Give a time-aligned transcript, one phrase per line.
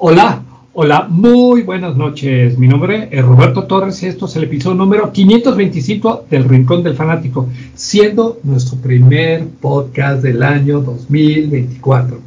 [0.00, 0.44] Hola,
[0.74, 2.56] hola, muy buenas noches.
[2.56, 6.94] Mi nombre es Roberto Torres y esto es el episodio número 525 del Rincón del
[6.94, 12.20] Fanático, siendo nuestro primer podcast del año 2024.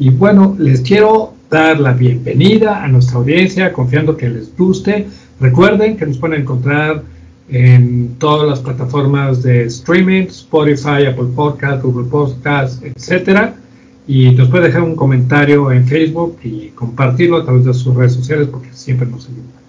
[0.00, 5.06] Y bueno, les quiero dar la bienvenida a nuestra audiencia, confiando que les guste.
[5.38, 7.04] Recuerden que nos pueden encontrar
[7.48, 13.54] en todas las plataformas de streaming, Spotify, Apple Podcast, Google Podcast, etcétera
[14.06, 18.14] y nos puede dejar un comentario en Facebook y compartirlo a través de sus redes
[18.14, 19.60] sociales porque siempre nos ayuda.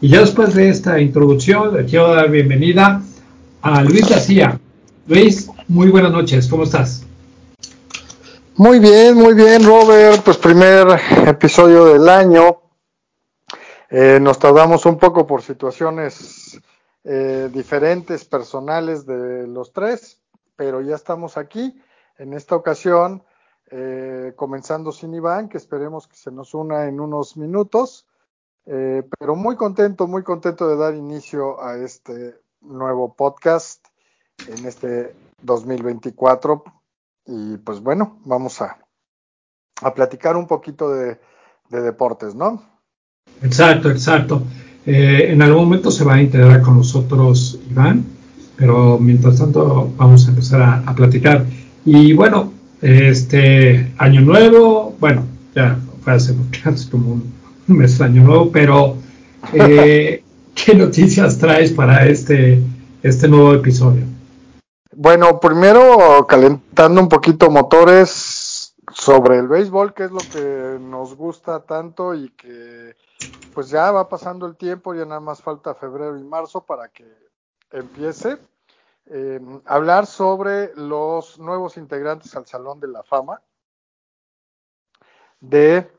[0.00, 3.02] Y ya después de esta introducción, le quiero dar bienvenida
[3.62, 4.58] a Luis García.
[5.06, 7.04] Luis, muy buenas noches, ¿cómo estás?
[8.56, 10.22] Muy bien, muy bien, Robert.
[10.24, 10.86] Pues primer
[11.26, 12.60] episodio del año.
[13.90, 16.60] Eh, nos tardamos un poco por situaciones
[17.04, 20.20] eh, diferentes, personales de los tres,
[20.56, 21.80] pero ya estamos aquí.
[22.18, 23.22] En esta ocasión
[23.70, 28.06] eh, comenzando sin Iván, que esperemos que se nos una en unos minutos.
[28.66, 33.86] Eh, pero muy contento, muy contento de dar inicio a este nuevo podcast
[34.46, 36.62] en este 2024.
[37.26, 38.78] Y pues bueno, vamos a,
[39.82, 41.18] a platicar un poquito de,
[41.70, 42.62] deportes, ¿no?
[43.42, 44.42] Exacto, exacto.
[44.86, 48.04] Eh, en algún momento se va a integrar con nosotros Iván,
[48.56, 51.44] pero mientras tanto vamos a empezar a, a platicar.
[51.84, 58.50] Y bueno, este año nuevo, bueno, ya fue hace mucho, como un, mes año nuevo,
[58.50, 58.96] pero
[59.52, 60.22] eh,
[60.54, 62.62] ¿qué noticias traes para este,
[63.02, 64.04] este nuevo episodio?
[64.94, 71.60] Bueno, primero calentando un poquito motores sobre el béisbol, que es lo que nos gusta
[71.60, 72.96] tanto y que
[73.54, 77.04] pues ya va pasando el tiempo, ya nada más falta febrero y marzo para que
[77.70, 78.38] empiece.
[79.10, 83.40] Eh, hablar sobre los nuevos integrantes al Salón de la Fama
[85.40, 85.90] de,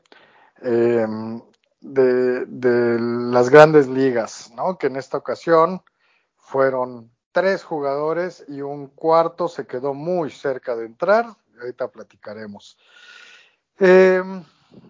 [0.62, 1.42] em,
[1.80, 4.78] de, las grandes ligas, ¿no?
[4.78, 5.82] que en esta ocasión
[6.36, 11.26] fueron tres jugadores y un cuarto se quedó muy cerca de entrar,
[11.58, 12.78] ahorita platicaremos.
[13.76, 14.44] Em,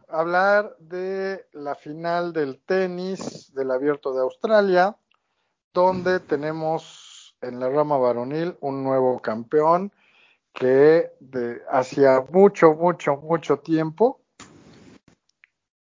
[0.08, 4.94] hablar de la final del tenis del abierto de Australia,
[5.72, 7.09] donde tenemos
[7.40, 9.92] en la rama varonil un nuevo campeón
[10.52, 14.20] que de, hacía mucho, mucho, mucho tiempo,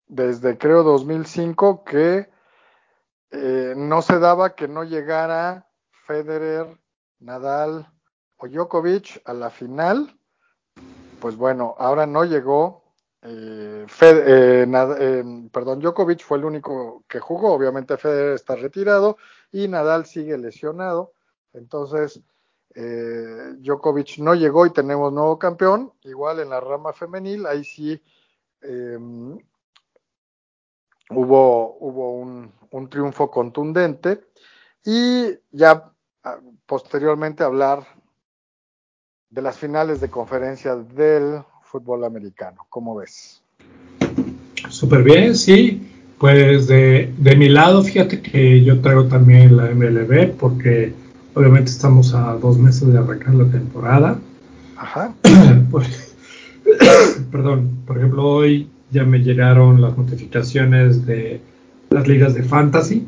[0.07, 2.31] desde creo 2005, que
[3.31, 5.67] eh, no se daba que no llegara
[6.07, 6.79] Federer,
[7.19, 7.91] Nadal
[8.37, 10.19] o Djokovic a la final.
[11.21, 12.85] Pues bueno, ahora no llegó.
[13.23, 17.53] Eh, eh, perdón, Djokovic fue el único que jugó.
[17.53, 19.17] Obviamente Federer está retirado
[19.51, 21.13] y Nadal sigue lesionado.
[21.57, 22.21] Entonces,
[22.75, 25.93] eh, Djokovic no llegó y tenemos nuevo campeón.
[26.05, 28.01] Igual en la rama femenil, ahí sí
[28.61, 29.39] em,
[31.11, 32.53] hubo, hubo un,
[32.91, 34.21] triunfo contundente.
[34.85, 35.91] Y ya
[36.23, 37.87] ah, posteriormente hablar
[39.31, 42.67] de las finales de conferencia del fútbol americano.
[42.69, 43.43] ¿Cómo ves?
[44.69, 45.93] Súper bien, sí.
[46.19, 50.95] Pues de, de mi lado, fíjate que yo traigo también la MLB porque
[51.37, 54.19] Obviamente estamos a dos meses de arrancar la temporada.
[54.75, 55.13] Ajá.
[57.31, 61.43] perdón, por ejemplo, hoy ya me llegaron las notificaciones de
[61.91, 63.07] las ligas de fantasy.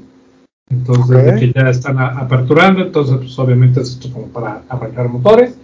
[0.68, 5.56] Entonces, que ya están aperturando, entonces, pues obviamente es esto como para arrancar motores,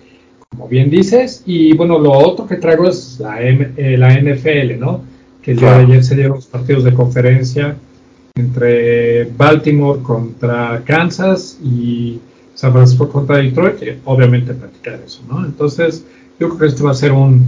[0.49, 1.43] como bien dices.
[1.45, 5.03] Y bueno, lo otro que traigo es la, eh, la NFL, ¿no?
[5.43, 7.77] Que el día de ayer se dieron los partidos de conferencia
[8.35, 12.21] entre Baltimore contra Kansas y
[12.65, 15.45] San Francisco contra Detroit, obviamente platicar eso, ¿no?
[15.45, 16.03] Entonces,
[16.41, 17.45] yo creo que este va a ser un,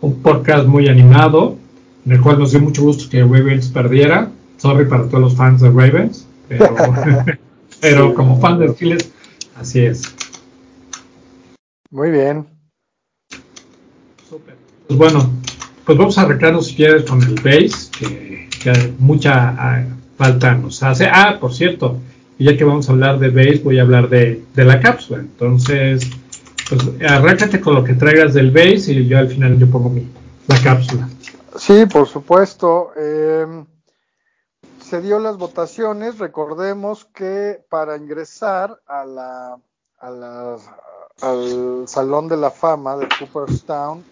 [0.00, 1.56] un podcast muy animado,
[2.04, 4.28] en el cual nos dio mucho gusto que Ravens perdiera.
[4.56, 6.74] Sorry para todos los fans de Ravens, pero,
[7.80, 9.08] pero como fan de Steelers,
[9.54, 10.02] así es.
[11.92, 12.48] Muy bien.
[14.28, 14.56] Super.
[14.88, 15.30] Pues bueno,
[15.84, 19.84] pues vamos a arrancarnos si quieres con el base, que, que mucha ah,
[20.18, 21.06] falta nos hace.
[21.06, 22.00] Ah, por cierto,
[22.38, 25.20] y ya que vamos a hablar de base, voy a hablar de, la cápsula.
[25.20, 26.10] Entonces,
[26.68, 30.06] pues arráncate con lo que traigas del base y yo al final yo pongo mi,
[30.46, 31.08] la cápsula.
[31.56, 32.92] Sí, por supuesto.
[32.96, 33.64] Em,
[34.82, 36.18] se dio las votaciones.
[36.18, 39.56] Recordemos que para ingresar a la,
[40.00, 40.56] a
[41.22, 44.04] al Salón de la Fama de Cooperstown,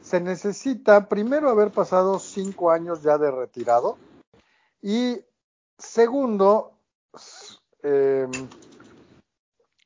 [0.00, 3.98] se necesita primero haber pasado cinco años ya de retirado
[4.80, 5.20] y
[5.76, 6.77] segundo
[7.82, 8.30] Em,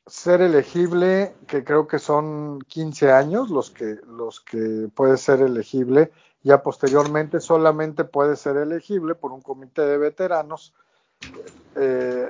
[0.06, 6.12] ser elegible, que creo que son 15 años los que, los que puede ser elegible,
[6.44, 10.74] Ya posteriormente solamente puede ser elegible por un comité de veteranos,
[11.76, 12.28] eh,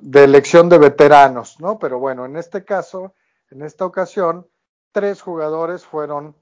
[0.00, 1.76] de elección de veteranos, ¿no?
[1.80, 3.14] Pero bueno, en este caso,
[3.50, 4.46] en esta ocasión,
[4.92, 6.36] tres jugadores fueron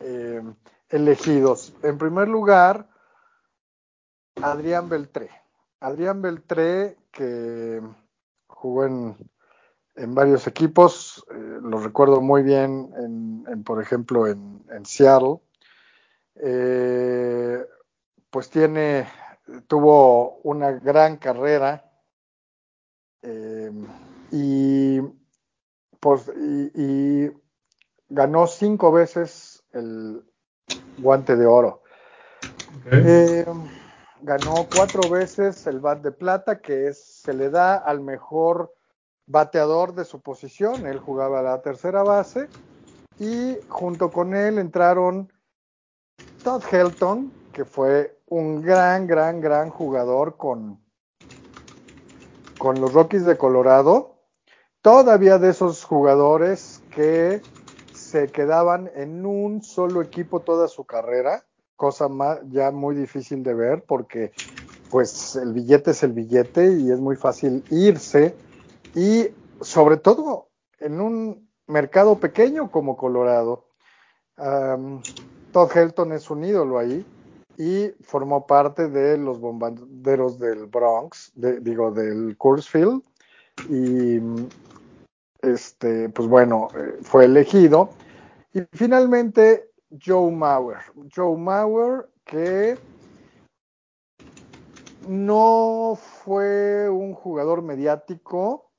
[0.00, 0.42] eh,
[0.88, 1.72] elegidos.
[1.82, 2.88] En primer lugar,
[4.42, 5.30] Adrián Beltré.
[5.80, 7.80] Adrián Beltré, que
[8.46, 9.16] jugó en,
[10.14, 12.90] varios equipos, eh, lo recuerdo muy bien,
[13.48, 15.40] en, por ejemplo, en, Seattle.
[16.36, 17.64] Eh,
[18.30, 19.06] pues tiene,
[19.68, 21.88] tuvo una gran carrera
[23.22, 23.70] eh,
[24.32, 25.00] y,
[26.00, 27.30] pues, y,
[28.08, 30.24] ganó cinco veces el
[30.98, 31.82] guante de oro
[34.24, 38.72] ganó cuatro veces el bat de plata, que es, se le da al mejor
[39.26, 40.86] bateador de su posición.
[40.86, 42.48] Él jugaba la tercera base.
[43.18, 45.30] Y junto con él entraron
[46.42, 50.80] Todd Helton, que fue un gran, gran, gran jugador con,
[52.58, 54.16] con los Rockies de Colorado.
[54.80, 57.42] Todavía de esos jugadores que
[57.92, 61.44] se quedaban en un solo equipo toda su carrera
[61.76, 64.32] cosa más, ya muy difícil de ver porque
[64.90, 68.34] pues el billete es el billete y es muy fácil irse
[68.94, 69.28] y
[69.60, 70.48] sobre todo
[70.78, 73.66] en un mercado pequeño como Colorado.
[74.36, 77.04] Todd Helton es un ídolo ahí
[77.56, 83.02] y formó parte de los bombarderos del Bronx, digo del Coors Field
[83.68, 84.18] y
[85.42, 87.90] este pues bueno eh, fue elegido
[88.52, 89.70] y finalmente
[90.02, 90.78] Joe Mauer.
[91.14, 92.78] Joe Mauer que
[95.08, 98.70] no fue un jugador mediático,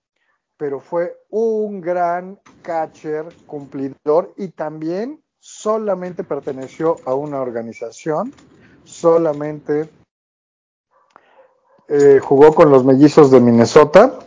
[0.58, 8.34] pero fue un gran catcher, cumplidor y también solamente perteneció a una organización,
[8.84, 9.90] solamente
[11.88, 14.18] eh, jugó con los mellizos de Minnesota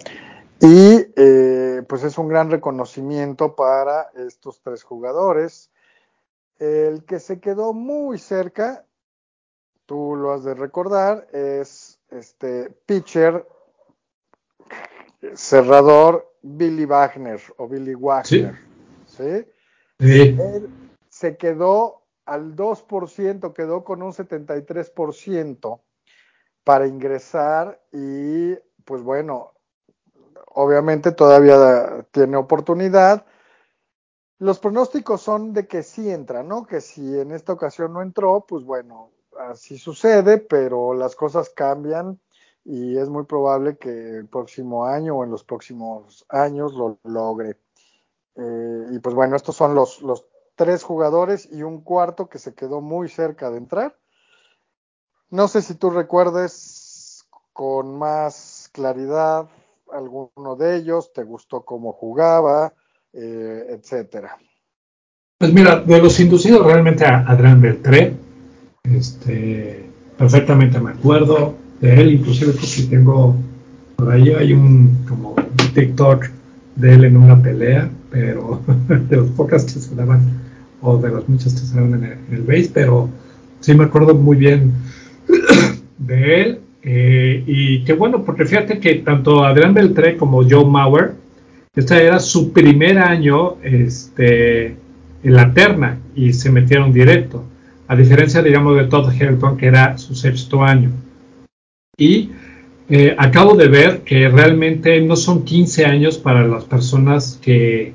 [0.60, 5.70] y eh, pues es un gran reconocimiento para estos tres jugadores.
[6.58, 8.84] El que se quedó muy cerca,
[9.86, 13.46] tú lo has de recordar, es este pitcher
[15.34, 18.58] cerrador Billy Wagner o Billy Wagner.
[19.06, 19.46] ¿sí?
[19.98, 20.68] Él
[21.08, 25.80] se quedó al 2%, quedó con un 73%
[26.64, 28.54] para ingresar y
[28.84, 29.52] pues bueno,
[30.46, 33.24] obviamente todavía tiene oportunidad
[34.38, 36.64] los pronósticos son de que sí entra, ¿no?
[36.64, 39.10] Que si en esta ocasión no entró, pues bueno,
[39.50, 42.20] así sucede, pero las cosas cambian
[42.64, 47.58] y es muy probable que el próximo año o en los próximos años lo logre.
[48.36, 52.54] Eh, y pues bueno, estos son los, los tres jugadores y un cuarto que se
[52.54, 53.96] quedó muy cerca de entrar.
[55.30, 59.48] No sé si tú recuerdes con más claridad
[59.90, 62.72] alguno de ellos, te gustó cómo jugaba,
[63.20, 64.36] eh, etcétera.
[65.38, 68.14] Pues mira, de los inducidos realmente a Adrián Beltré,
[68.84, 69.86] este,
[70.16, 73.36] perfectamente me acuerdo de él, inclusive porque tengo,
[73.96, 75.34] por ahí hay un como
[75.74, 76.26] TikTok
[76.76, 80.20] de él en una pelea, pero de las pocas que se daban,
[80.80, 83.08] o de las muchas que se daban en el, en base, pero
[83.60, 84.72] sí me acuerdo muy bien
[85.98, 86.60] de él.
[86.82, 91.14] Eh, y qué bueno, porque fíjate que tanto Adrián Beltré como Joe Mauer,
[91.78, 94.66] este era su primer año este,
[95.22, 97.44] en la terna y se metieron directo,
[97.86, 100.90] a diferencia, digamos, de Todd Helton, que era su sexto año.
[101.96, 102.30] Y
[102.88, 107.92] eh, acabo de ver que realmente no son 15 años para las personas que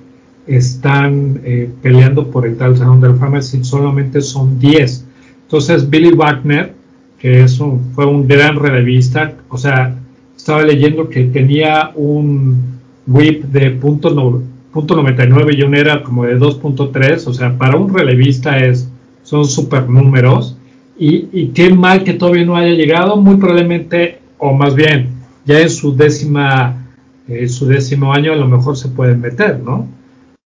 [0.47, 5.05] están eh, peleando por entrar al Salón de la Fama, solamente son 10.
[5.41, 6.73] Entonces, Billy Wagner,
[7.19, 7.59] que es
[7.93, 9.93] fue un gran relevista, o sea,
[10.37, 14.41] estaba leyendo que tenía un whip de punto, no,
[14.71, 18.89] punto 99 y un era como de 2.3, o sea, para un relevista es,
[19.23, 20.57] son super números.
[20.97, 25.09] Y, y, qué mal que todavía no haya llegado, muy probablemente, o más bien,
[25.45, 26.87] ya en su décima,
[27.27, 29.87] eh, su décimo año a lo mejor se pueden meter, ¿no?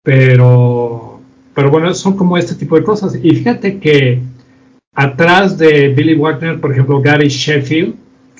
[0.03, 1.19] Pero,
[1.53, 3.19] pero bueno, son como este tipo de cosas.
[3.21, 4.21] Y fíjate que
[4.93, 7.95] atrás de Billy Wagner, por ejemplo, Gary Sheffield,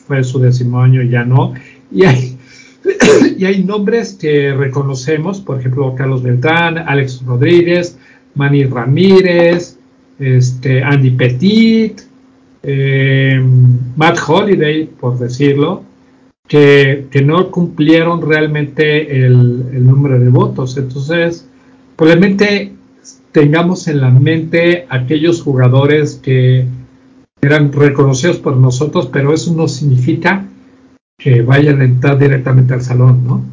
[0.07, 1.53] fue su décimo año ya no.
[1.91, 2.38] Y hay,
[3.37, 7.97] y hay nombres que reconocemos, por ejemplo, Carlos Beltrán, Alex Rodríguez,
[8.35, 9.77] Manny Ramírez,
[10.19, 12.01] este, Andy Petit,
[12.63, 13.41] eh,
[13.95, 15.83] Matt Holiday, por decirlo,
[16.47, 20.77] que, no cumplieron realmente el, número de votos.
[20.77, 21.47] Entonces,
[21.95, 22.73] probablemente
[23.31, 26.65] tengamos en la mente aquellos jugadores que
[27.41, 30.45] eran reconocidos por nosotros, pero eso no significa
[31.19, 33.43] que vayan a entrar directamente al salón, ¿no?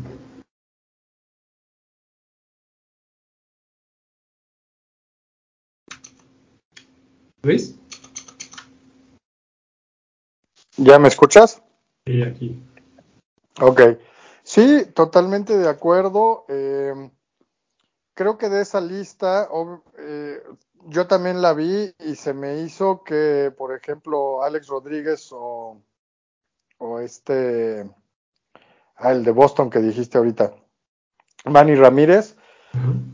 [7.43, 7.77] Luis.
[10.77, 11.63] ¿Ya me escuchas?
[12.07, 12.63] Sí, aquí.
[13.61, 13.81] Ok.
[14.45, 16.45] Sí, totalmente de acuerdo.
[16.49, 17.11] Eh,
[18.15, 19.49] creo que de esa lista,
[19.99, 20.41] eh,
[20.87, 25.83] yo también la vi y se me hizo que, por ejemplo, Alex Rodríguez o,
[26.79, 27.89] o este,
[28.97, 30.55] ah, el de Boston que dijiste ahorita,
[31.45, 32.37] Manny Ramírez,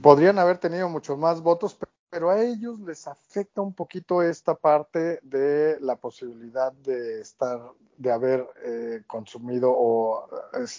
[0.02, 1.76] podrían haber tenido muchos más votos,
[2.10, 7.60] pero a ellos les afecta un poquito esta parte de la posibilidad de estar,
[7.96, 10.28] de haber eh, consumido o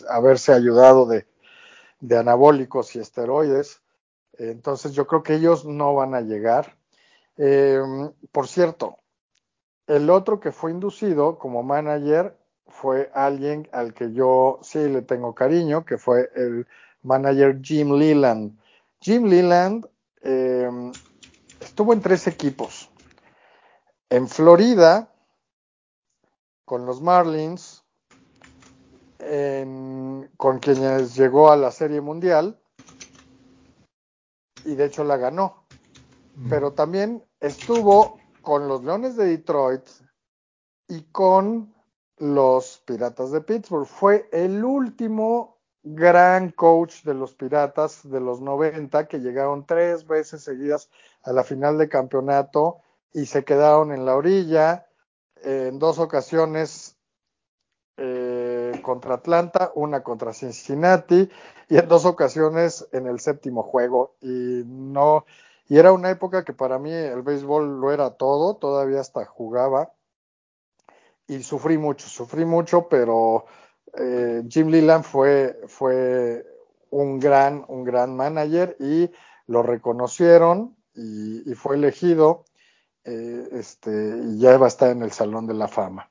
[0.09, 1.27] haberse ayudado de,
[1.99, 3.83] de anabólicos y esteroides
[4.37, 6.75] entonces yo creo que ellos no van a llegar.
[7.37, 7.81] Eh,
[8.31, 8.97] por cierto,
[9.87, 12.37] el otro que fue inducido como manager
[12.73, 16.67] fue alguien al que yo sí le tengo cariño, que fue el
[17.03, 18.59] manager Jim Leland.
[18.99, 19.87] Jim Leland
[20.21, 20.69] eh,
[21.61, 22.89] estuvo en tres equipos.
[24.09, 25.13] En Florida,
[26.65, 27.83] con los Marlins,
[30.37, 32.59] con quienes llegó a la Serie Mundial,
[34.65, 35.65] y de hecho la ganó.
[36.49, 39.83] Pero también estuvo con los Leones de Detroit
[40.87, 41.73] y con
[42.17, 43.87] los Piratas de Pittsburgh.
[43.87, 50.43] Fue el último gran coach de los Piratas de los 90 que llegaron tres veces
[50.43, 50.89] seguidas
[51.23, 52.79] a la final de campeonato
[53.11, 54.87] y se quedaron en la orilla.
[55.43, 56.97] En dos ocasiones
[57.97, 61.29] eh, contra Atlanta, una contra Cincinnati
[61.69, 64.15] y en dos ocasiones en el séptimo juego.
[64.21, 65.25] Y no,
[65.67, 69.91] y era una época que para mí el béisbol lo era todo, todavía hasta jugaba.
[71.27, 73.45] Y sufrí mucho, sufrí mucho, pero
[73.97, 76.45] eh, Jim Leland fue, fue
[76.89, 79.09] un gran, un gran manager y
[79.47, 82.45] lo reconocieron y, fue elegido.
[83.05, 83.91] Eh, este,
[84.23, 86.09] y ya va a estar en el Salón de la Fama.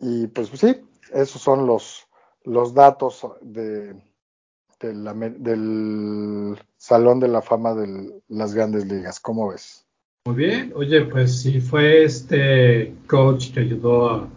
[0.00, 2.08] Y pues sí, esos son los,
[2.42, 3.94] los datos de,
[4.80, 9.20] del Salón de la Fama de las Grandes Ligas.
[9.20, 9.86] ¿Cómo ves?
[10.24, 10.72] Muy bien.
[10.76, 14.28] Oye, pues si fue este coach que ayudó a,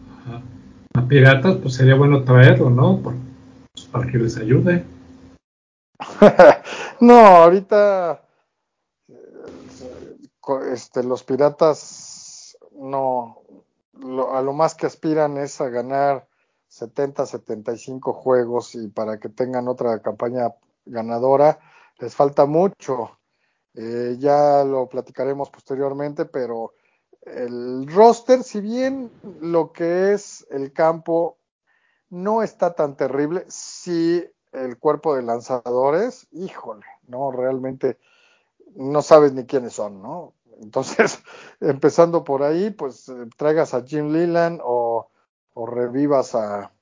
[1.08, 3.00] Piratas, pues sería bueno traerlo, ¿no?
[3.02, 3.16] Pues,
[3.92, 4.84] para que les ayude.
[7.00, 8.26] no, ahorita
[10.72, 13.42] este, los Piratas no,
[14.34, 16.28] a lo más que aspiran es a ganar
[16.68, 20.54] 70, 75 juegos y para que tengan otra campaña
[20.86, 21.60] ganadora
[22.00, 23.18] les falta mucho.
[23.76, 26.74] Eh, ya lo platicaremos posteriormente, pero
[27.22, 31.38] el roster, si bien lo que es el campo
[32.10, 37.98] no está tan terrible, si el cuerpo de lanzadores, híjole, no, realmente
[38.76, 40.34] no sabes ni quiénes son, ¿no?
[40.62, 41.22] Entonces,
[41.60, 45.10] empezando por ahí, pues eh, traigas a Jim Leland o,
[45.56, 46.74] revivas a,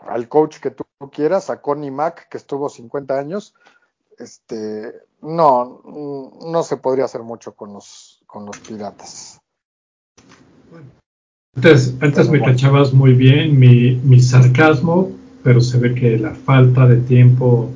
[0.00, 3.54] al coach que tú quieras, a Connie Mack, que estuvo 50 años,
[4.18, 9.40] este, no, no se podría hacer mucho con los, con los piratas.
[11.54, 15.10] Antes, antes me cachabas muy bien mi, mi sarcasmo,
[15.44, 17.68] pero se ve que la falta de tiempo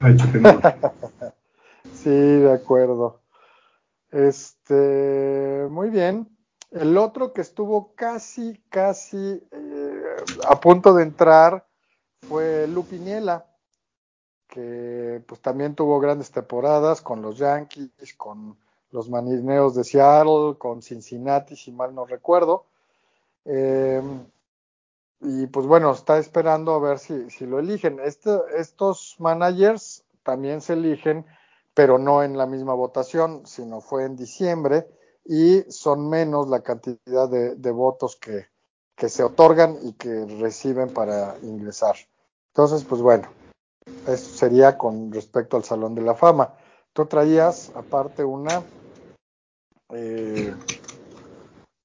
[0.00, 0.60] ha hecho que no.
[1.94, 3.22] sí, de acuerdo.
[4.10, 6.28] Este, muy bien.
[6.70, 10.02] El otro que estuvo casi, casi eh,
[10.48, 11.66] a punto de entrar
[12.28, 13.46] fue Lupiniela,
[14.52, 18.56] que pues también tuvo grandes temporadas con los Yankees, con
[18.90, 22.66] los Manineos de Seattle, con Cincinnati, si mal no recuerdo.
[23.46, 24.26] Em,
[25.20, 27.98] y pues bueno, está esperando a ver si, si lo eligen.
[28.00, 31.24] Este, estos managers también se eligen
[31.74, 34.86] pero no en la misma votación, sino fue en diciembre
[35.24, 38.50] y son menos la cantidad de, votos que,
[39.08, 41.96] se otorgan y que reciben para ingresar.
[42.48, 43.28] Entonces, pues bueno,
[44.06, 46.50] eso sería con respecto al Salón de la Fama.
[46.92, 48.62] Tú traías aparte una
[49.94, 50.52] eh,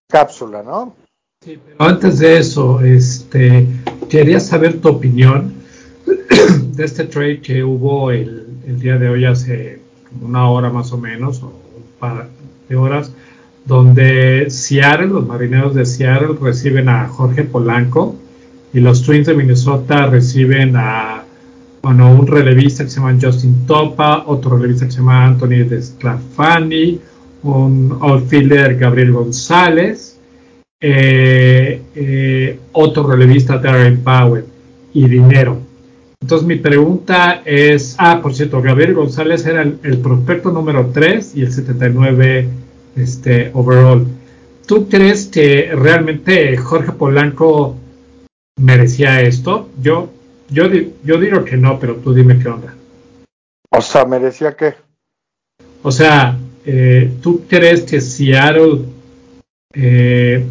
[0.10, 0.96] cápsula, ¿no?
[1.44, 3.68] Sí, pero antes de eso, este,
[4.10, 5.54] quería saber tu opinión
[6.06, 9.82] de este trade que hubo el, el día de hoy hace
[10.22, 12.28] una hora más o menos, o un par
[12.68, 13.12] de horas,
[13.66, 18.16] donde Seattle, los marineros de Seattle reciben a Jorge Polanco
[18.74, 21.24] y los Twins de Minnesota reciben a
[21.82, 27.00] bueno, un relevista que se llama Justin Topa, otro relevista que se llama Anthony Desclafani,
[27.44, 30.20] un outfielder Gabriel González,
[30.82, 34.46] eh, eh, otro relevista Darren Powell
[34.94, 35.60] y dinero.
[36.22, 41.42] Entonces mi pregunta es, ah, por cierto, Gabriel González era el, prospecto número 3 y
[41.42, 42.50] el 79
[42.96, 44.06] este, overall.
[44.66, 47.78] ¿Tú crees que realmente Jorge Polanco
[48.60, 49.70] merecía esto?
[49.82, 50.10] Yo,
[50.50, 50.66] yo,
[51.04, 52.74] yo digo que no, pero tú dime qué onda.
[53.70, 54.76] O sea, ¿merecía qué?
[55.84, 58.86] O sea, eh, ¿tú crees que Seattle
[59.74, 60.46] eh,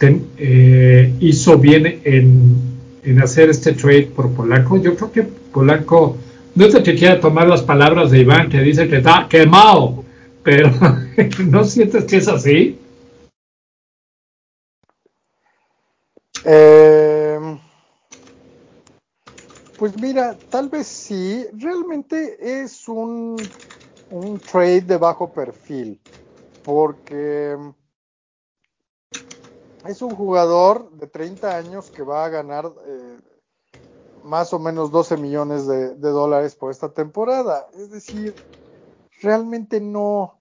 [0.00, 4.80] eh, hizo bien en en hacer este trade por Polanco.
[4.80, 6.16] Yo creo que Polanco,
[6.54, 10.04] no es que quiera tomar las palabras de Iván que dice que está quemado,
[10.42, 10.70] pero
[11.46, 12.78] ¿no sientes que es así?
[16.44, 17.01] Em,
[19.82, 23.36] pues mira, tal vez sí, realmente es un,
[24.10, 26.00] un trade de bajo perfil,
[26.62, 27.58] porque
[29.84, 33.18] es un jugador de 30 años que va a ganar eh,
[34.22, 37.66] más o menos 12 millones de, dólares por esta temporada.
[37.74, 38.36] Es decir,
[39.20, 40.38] realmente no,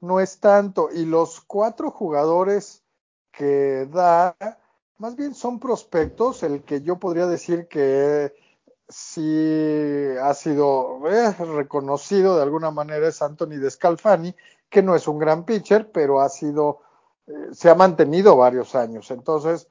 [0.00, 0.90] no es tanto.
[0.92, 2.84] Y los cuatro jugadores
[3.32, 4.36] que da,
[4.96, 6.44] más bien son prospectos.
[6.44, 8.45] El que yo podría decir que
[8.88, 14.34] sí ha sido eh, reconocido de alguna manera es Anthony Descalfani,
[14.70, 16.80] que no es un gran pitcher, pero ha sido
[17.26, 19.10] eh, se ha mantenido varios años.
[19.10, 19.68] Entonces,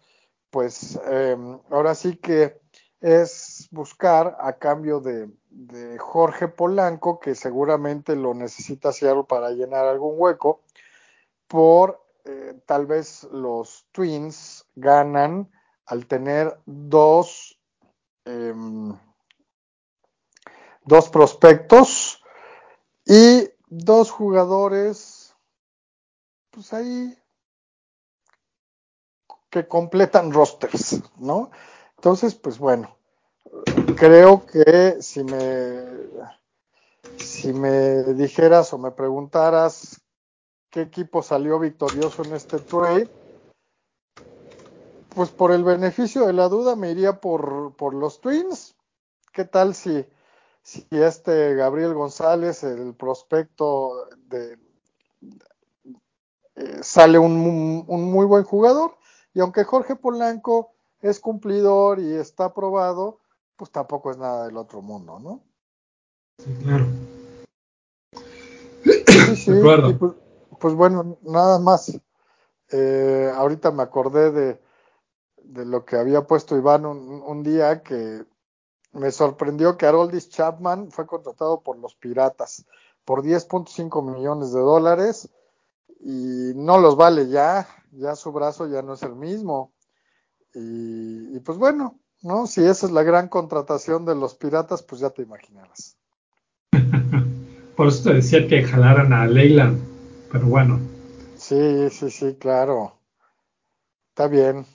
[0.50, 2.60] pues em, ahora sí que
[3.02, 5.30] es buscar a cambio de,
[6.00, 10.64] Jorge Polanco, que seguramente lo necesita Seattle para llenar algún hueco,
[11.48, 15.50] por eh, tal vez los Twins ganan
[15.86, 17.55] al tener dos,
[18.26, 18.94] em,
[20.84, 22.24] dos prospectos
[23.06, 25.36] y dos jugadores,
[26.52, 27.18] pues ahí
[29.50, 31.50] que completan rosters, ¿no?
[31.96, 32.98] Entonces, pues bueno,
[33.96, 35.86] creo que si me,
[37.18, 40.02] si me dijeras o me preguntaras
[40.70, 43.10] qué equipo salió victorioso en este trade,
[45.16, 48.76] pues por el beneficio de la duda me iría por, por los Twins.
[49.32, 50.06] ¿Qué tal si,
[50.62, 54.60] si este Gabriel González, el prospecto de,
[56.56, 58.98] eh, sale un, un, muy buen jugador?
[59.34, 63.20] Y aunque Jorge Polanco es cumplidor y está aprobado,
[63.56, 65.42] pues tampoco es nada del otro mundo, ¿no?
[66.40, 66.86] Sí, claro.
[68.84, 69.52] Sí, sí.
[69.98, 70.14] Pues,
[70.60, 71.98] pues, bueno, nada más.
[72.72, 74.65] Eh, ahorita me acordé de,
[75.46, 78.26] de, lo que había puesto Iván un, un día que
[78.94, 82.66] me sorprendió que Haroldis Chapman fue contratado por los Piratas
[83.06, 85.30] por 10.5 millones de dólares
[86.02, 89.72] y no los vale ya, ya su brazo ya no es el mismo.
[90.54, 92.48] Y, pues bueno, ¿no?
[92.48, 95.98] Si esa es la gran contratación de los piratas, pues ya te imaginarás.
[97.76, 99.82] Por eso te decía que jalaran a Leyland,
[100.32, 100.80] pero bueno.
[101.38, 102.94] Sí, sí, sí, claro.
[104.10, 104.66] Está bien.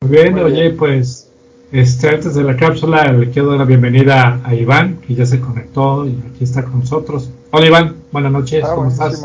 [0.00, 1.28] Muy bien, oye, pues
[1.72, 5.40] este, antes de la cápsula le quiero dar la bienvenida a Iván, que ya se
[5.40, 7.30] conectó y aquí está con nosotros.
[7.50, 9.20] Hola Iván, buenas noches, ah, ¿cómo estás?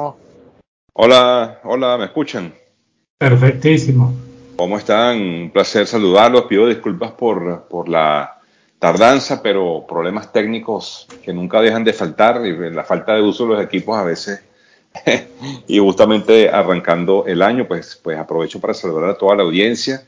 [0.94, 2.56] Hola, hola, ¿me escuchan?
[3.20, 4.16] Perfectísimo.
[4.56, 5.22] ¿Cómo están?
[5.22, 6.46] Un placer saludarlos.
[6.46, 8.42] Pido disculpas por, por la
[8.80, 13.54] tardanza, pero problemas técnicos que nunca dejan de faltar y la falta de uso de
[13.54, 14.44] los equipos a veces.
[15.68, 20.04] y justamente arrancando el año, pues, pues aprovecho para saludar a toda la audiencia,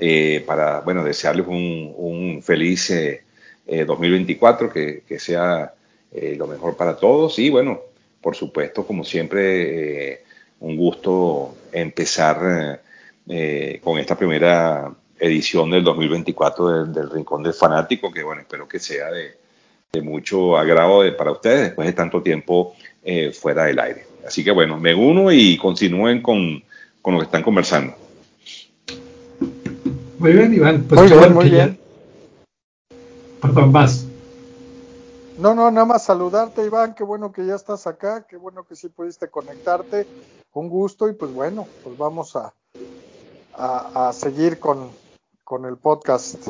[0.00, 2.92] eh, para, bueno, desearles un, un feliz
[3.66, 5.74] 2024, eh, que, que sea
[6.12, 7.80] eh, lo mejor para todos y, bueno,
[8.20, 10.22] por supuesto, como siempre,
[10.60, 12.80] un gusto empezar
[13.28, 18.78] eh, con esta primera edición del 2024 del, Rincón del Fanático, que bueno, espero que
[18.78, 19.36] sea de,
[20.00, 24.06] mucho agrado para ustedes después de tanto tiempo eh, fuera del aire.
[24.26, 26.62] Así que bueno, me uno y continúen con,
[27.02, 27.96] con lo que están conversando.
[30.18, 30.82] Muy bien, Iván.
[30.82, 31.78] Pues muy bien, muy bien.
[33.40, 34.04] Perdón, vas.
[35.38, 36.94] No, no, nada más saludarte, Iván.
[36.94, 38.26] Qué bueno que ya estás acá.
[38.28, 40.06] Qué bueno que sí pudiste conectarte.
[40.52, 42.52] Un gusto y pues bueno, pues vamos a,
[43.54, 44.90] a, seguir con,
[45.44, 46.48] con, el podcast.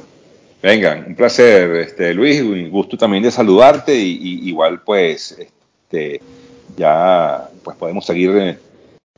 [0.63, 2.41] Venga, un placer, este, Luis.
[2.41, 6.23] Un gusto también de saludarte y, igual pues este,
[6.75, 8.59] ya pues podemos seguir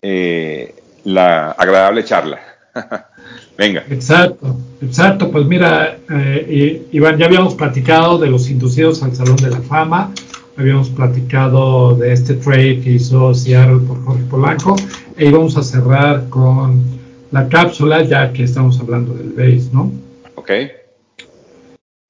[0.02, 2.40] eh, la agradable charla.
[3.56, 3.84] Venga.
[3.90, 4.56] Exacto.
[4.82, 9.60] Exacto, pues mira, eh, Iván, ya habíamos platicado de los inducidos al Salón de la
[9.60, 10.10] Fama,
[10.56, 14.76] habíamos platicado de este trade que hizo Seattle por Jorge Polanco,
[15.18, 16.82] e íbamos a cerrar con
[17.30, 19.92] la cápsula, ya que estamos hablando del base, ¿no?
[20.36, 20.50] Ok.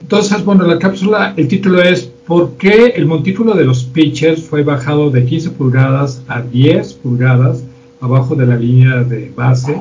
[0.01, 4.63] Entonces, bueno, la cápsula, el título es ¿Por qué el montículo de los pitchers fue
[4.63, 7.65] bajado de 15 pulgadas a 10 pulgadas
[8.01, 9.77] abajo de la línea de base?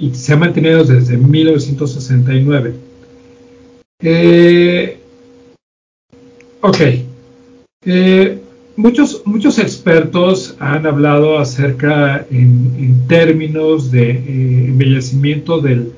[0.00, 2.74] Y se ha mantenido desde 1969.
[4.02, 4.98] Eh,
[6.62, 6.80] ok.
[7.84, 8.38] Eh,
[8.76, 15.92] muchos, muchos expertos han hablado acerca en, términos de eh, embellecimiento del,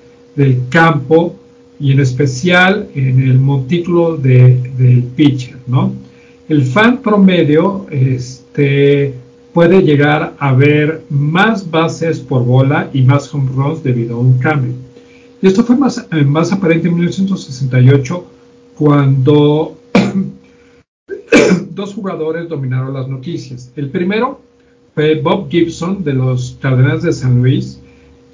[0.70, 1.36] campo
[1.78, 5.92] y en especial en el montículo del pitcher, ¿no?
[6.48, 9.12] El fan promedio este,
[9.52, 14.38] puede llegar a haber más bases por bola y más home runs debido a un
[14.38, 14.72] cambio.
[15.40, 18.26] Y esto fue más, eh, más aparente en 1968
[18.76, 19.78] cuando
[21.70, 23.72] dos jugadores dominaron las noticias.
[23.76, 24.40] El primero
[24.94, 27.80] fue Bob Gibson de los Cardenales de San Luis,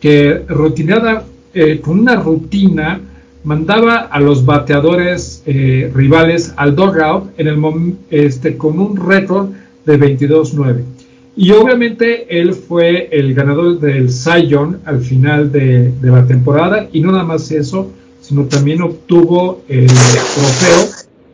[0.01, 3.01] que rutinada, eh, con una rutina
[3.45, 9.51] mandaba a los bateadores eh, rivales al dugout en el este, con un récord
[9.87, 10.98] de 22-9.
[11.41, 17.13] Y obviamente él fue el ganador del Young al final de, la temporada y no
[17.13, 20.89] nada más eso, sino también obtuvo el trofeo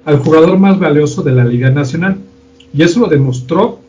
[0.05, 2.19] al jugador más valioso de la Liga Nacional.
[2.75, 3.81] Y eso lo demostró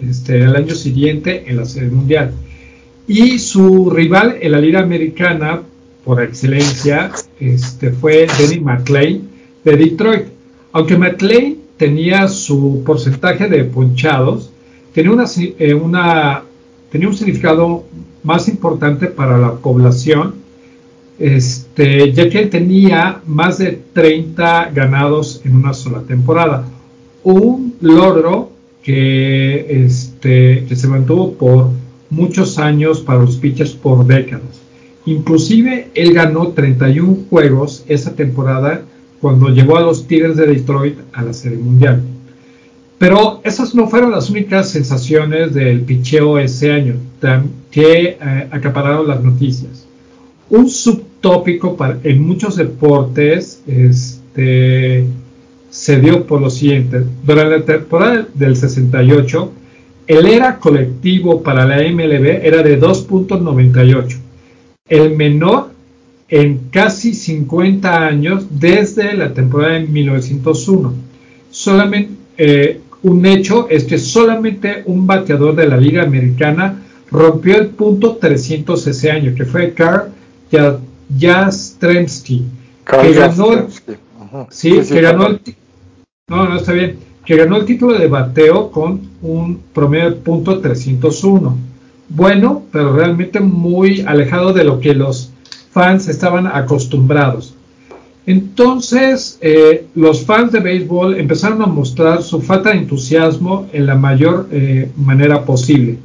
[0.00, 2.30] este, el año siguiente en la Serie Mundial.
[3.08, 5.60] Y su rival en la Liga Americana,
[6.04, 9.28] por excelencia, este, fue Denny McClain
[9.64, 10.26] de Detroit.
[10.70, 14.51] Aunque McClain tenía su porcentaje de ponchados,
[14.94, 15.74] eh,
[16.90, 17.84] tenía un significado
[18.22, 20.34] más importante para la población,
[21.18, 26.64] este, ya que él tenía más de 30 ganados en una sola temporada.
[27.22, 28.50] Un logro
[28.82, 31.70] que, este, que se mantuvo por
[32.10, 34.60] muchos años para los pitchers por décadas.
[35.06, 38.82] Inclusive él ganó 31 juegos esa temporada
[39.20, 42.02] cuando llevó a los Tigres de Detroit a la Serie Mundial.
[43.02, 46.94] Pero esas no fueron las únicas sensaciones del picheo ese año
[47.68, 49.88] que eh, acapararon las noticias.
[50.48, 55.04] Un subtópico para, en muchos deportes este,
[55.68, 57.04] se dio por lo siguiente.
[57.24, 59.52] Durante la temporada del 68,
[60.06, 64.16] el era colectivo para la MLB era de 2.98,
[64.88, 65.70] el menor
[66.28, 70.92] en casi 50 años desde la temporada de 1901.
[71.50, 77.68] Solamente eh, un hecho es que solamente un bateador de la Liga Americana rompió el
[77.68, 80.10] punto 300 ese año, que fue Carl
[81.18, 82.44] Jastremski,
[82.84, 83.66] que ganó, el,
[84.50, 85.40] sí, que ganó el,
[86.28, 90.60] no, no está bien, que ganó el título de bateo con un promedio de punto
[90.60, 91.56] 301.
[92.08, 95.32] Bueno, pero realmente muy alejado de lo que los
[95.70, 97.54] fans estaban acostumbrados.
[98.26, 103.96] Entonces, eh, los fans de béisbol empezaron a mostrar su falta de entusiasmo en la
[103.96, 105.98] mayor eh, manera posible.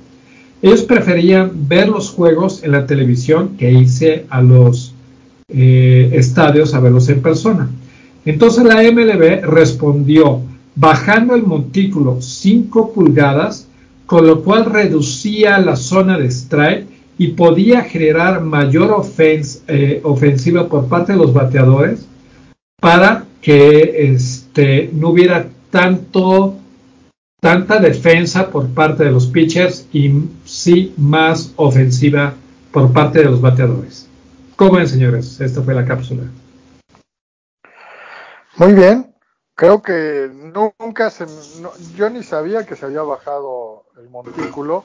[0.62, 4.93] Ellos preferían ver los juegos en la televisión que irse a los
[5.49, 7.69] eh, estadios a verlos en persona.
[8.25, 10.41] Entonces la MLB respondió
[10.75, 13.67] bajando el montículo 5 pulgadas,
[14.08, 21.13] con lo cual reducía la zona de strike y podía generar mayor ofensiva por parte
[21.13, 22.06] de los bateadores
[22.80, 26.56] para que este, no hubiera tanto
[27.39, 30.12] tanta defensa por parte de los pitchers y
[30.45, 32.34] sí más ofensiva
[32.71, 34.08] por parte de los bateadores.
[34.56, 35.39] ¿Cómo ven, señores?
[35.39, 36.23] Esta fue la cápsula.
[38.58, 39.13] Muy bien.
[39.56, 41.25] Creo que nunca se...
[41.95, 44.84] yo ni sabía que se había bajado el montículo,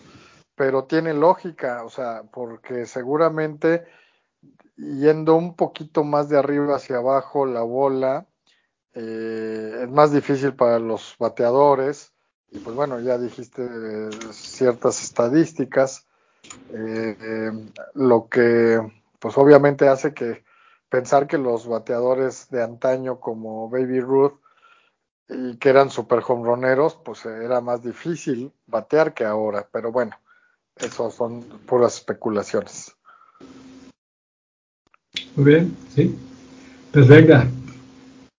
[0.55, 3.87] pero tiene lógica, o sea, porque seguramente
[4.77, 8.27] yendo un poquito más de arriba hacia abajo la bola,
[8.95, 12.13] eh, es más difícil para los bateadores.
[12.51, 16.07] Y pues bueno, ya dijiste eh, ciertas estadísticas,
[16.73, 17.51] eh,
[17.95, 18.81] lo que
[19.19, 20.45] pues obviamente hace que
[20.89, 24.35] pensar que los bateadores de antaño como Baby Ruth
[25.29, 29.67] y que eran super hombroneros, pues era más difícil batear que ahora.
[29.73, 30.17] Pero bueno,
[30.77, 32.93] eso son puras especulaciones.
[35.37, 36.15] Muy bien, sí.
[36.93, 37.49] Pues venga.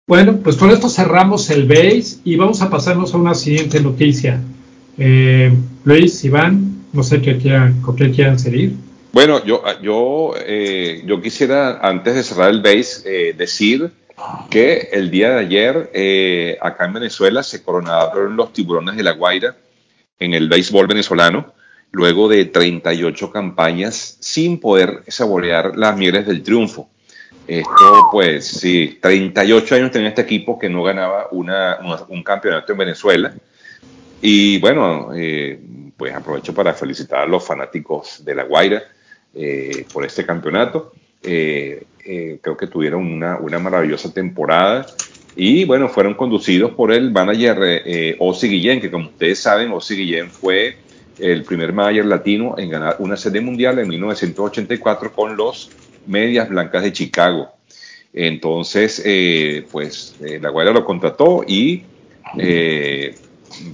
[0.07, 4.41] Bueno, pues con esto cerramos el base y vamos a pasarnos a una siguiente noticia.
[4.97, 5.51] Eh,
[5.85, 8.75] Luis, Iván, no sé qué quieran, con qué quieran seguir.
[9.13, 13.91] Bueno, yo, yo, eh, yo quisiera, antes de cerrar el base, eh, decir
[14.49, 19.11] que el día de ayer, eh, acá en Venezuela, se coronaron los tiburones de la
[19.11, 19.55] Guaira
[20.19, 21.53] en el béisbol venezolano,
[21.93, 26.89] luego de 38 campañas sin poder saborear las mieles del triunfo.
[27.47, 31.77] Esto, pues, sí, 38 años tenía este equipo que no ganaba una,
[32.09, 33.33] un campeonato en Venezuela.
[34.21, 35.59] Y bueno, eh,
[35.95, 38.83] pues aprovecho para felicitar a los fanáticos de La Guaira
[39.35, 40.93] eh, por este campeonato.
[41.21, 41.85] Eh,
[42.41, 44.85] creo que tuvieron una, una, maravillosa temporada
[45.35, 50.29] y bueno, fueron conducidos por el manager eh, Guillén, que como ustedes saben, Ozzy Guillén
[50.29, 50.77] fue
[51.19, 55.69] el primer manager latino en ganar una serie mundial en 1984 con los
[56.07, 57.49] Medias Blancas de Chicago.
[58.13, 59.01] Entonces,
[59.71, 61.83] pues La Guaira lo contrató y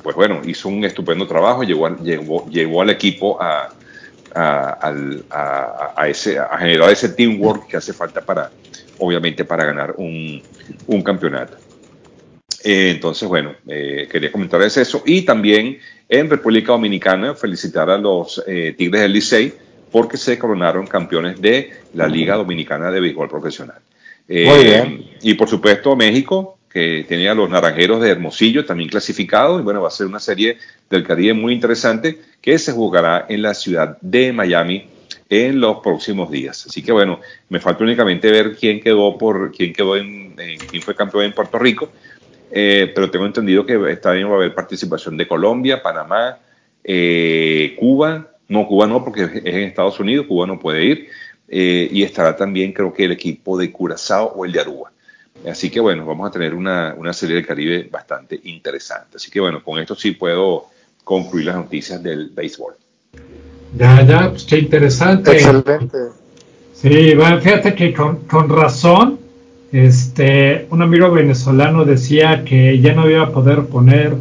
[0.04, 3.69] pues bueno, hizo un estupendo trabajo, llevó, llevó al equipo a,
[4.36, 4.91] a,
[6.60, 8.52] generar ese teamwork que hace falta para,
[8.97, 10.41] obviamente, para ganar un,
[11.04, 11.58] campeonato.
[12.63, 15.04] Eh, entonces, bueno, eh, quería comentarles eso.
[15.06, 19.54] Y también en República Dominicana, felicitar a los eh, Tigres del Licey
[19.91, 23.80] porque se coronaron campeones de la Liga Dominicana de Béisbol Profesional.
[24.28, 25.06] Muy bien.
[25.24, 29.60] Y por supuesto, México, que tenía los naranjeros de Hermosillo también clasificados.
[29.60, 30.58] Y bueno, va a ser una serie
[30.89, 34.86] del Caribe muy interesante que se jugará en la ciudad de Miami
[35.30, 36.65] en los próximos días.
[36.67, 37.19] Así que bueno,
[37.50, 41.60] me falta únicamente ver quién quedó por quién quedó en, quién fue campeón en Puerto
[41.60, 41.91] Rico.
[42.51, 46.39] Eh, pero tengo entendido que esta año va a haber participación de Colombia, Panamá,
[46.83, 48.27] eh, Cuba.
[48.47, 51.09] No, Cuba no, porque es en Estados Unidos, Cuba no puede ir.
[51.47, 54.91] Eh, y estará también, creo que el equipo de Curazao o el de Aruba.
[55.47, 59.17] Así que bueno, vamos a tener una, una serie del Caribe bastante interesante.
[59.17, 60.65] Así que bueno, con esto sí puedo
[61.03, 62.75] concluir las noticias del béisbol.
[63.77, 65.31] Ya, ya, pues qué interesante.
[65.31, 65.97] Excelente.
[66.73, 69.18] Sí, bueno, fíjate que con, con, razón,
[69.71, 74.15] este, un amigo venezolano decía que ya no iba a poder poner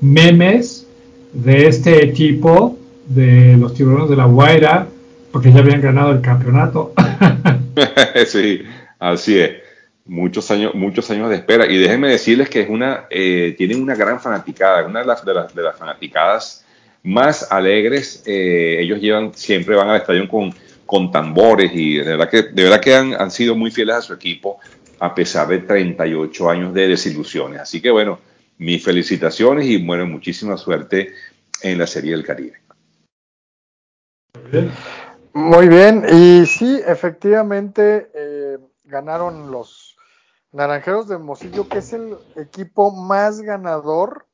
[0.00, 0.86] memes
[1.32, 4.86] de este equipo, de los tiburones de la Guaira,
[5.30, 6.92] porque ya habían ganado el campeonato.
[8.26, 8.62] sí,
[8.98, 9.50] así es
[10.06, 11.66] muchos años, muchos años de espera.
[11.70, 15.34] Y déjenme decirles que es una, eh, tienen una gran fanaticada, una de las, de
[15.34, 16.64] las, fanaticadas
[17.02, 18.22] más alegres.
[18.26, 20.54] Eh, ellos llevan, siempre van al estadio con,
[20.86, 24.12] con tambores y de verdad que, de verdad que han sido muy fieles a su
[24.12, 24.60] equipo
[25.04, 27.60] a pesar de 38 años de desilusiones.
[27.60, 28.18] Así que bueno,
[28.56, 31.12] mis felicitaciones y bueno, muchísima suerte
[31.60, 32.58] en la Serie del Caribe.
[35.34, 39.94] Muy bien, y sí, efectivamente eh, ganaron los
[40.52, 44.26] Naranjeros de Hermosillo, que es el equipo más ganador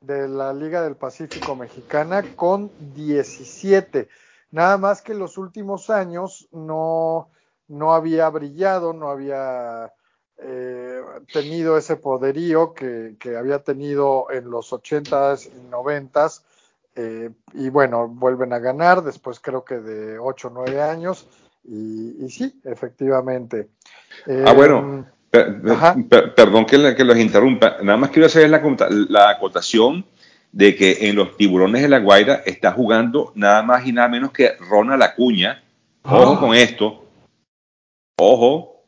[0.00, 4.08] de la Liga del Pacífico Mexicana con 17.
[4.52, 7.30] Nada más que en los últimos años no,
[7.68, 9.92] no había brillado, no había
[10.38, 11.00] eh,
[11.32, 16.42] tenido ese poderío que, había tenido en los 80s y 90s.
[16.98, 21.28] Eh, y bueno, vuelven a ganar después creo que de 8 o 9 años.
[21.64, 23.68] Y, sí, efectivamente.
[24.46, 27.78] ah, bueno, em, perdón que, los interrumpa.
[27.82, 28.62] Nada más quiero hacer la,
[29.08, 30.04] la acotación
[30.52, 34.30] de que en los tiburones de la Guaira está jugando nada más y nada menos
[34.30, 35.62] que Ronald Acuña.
[36.02, 36.40] Ojo ah.
[36.40, 37.05] con esto.
[38.18, 38.84] Ojo,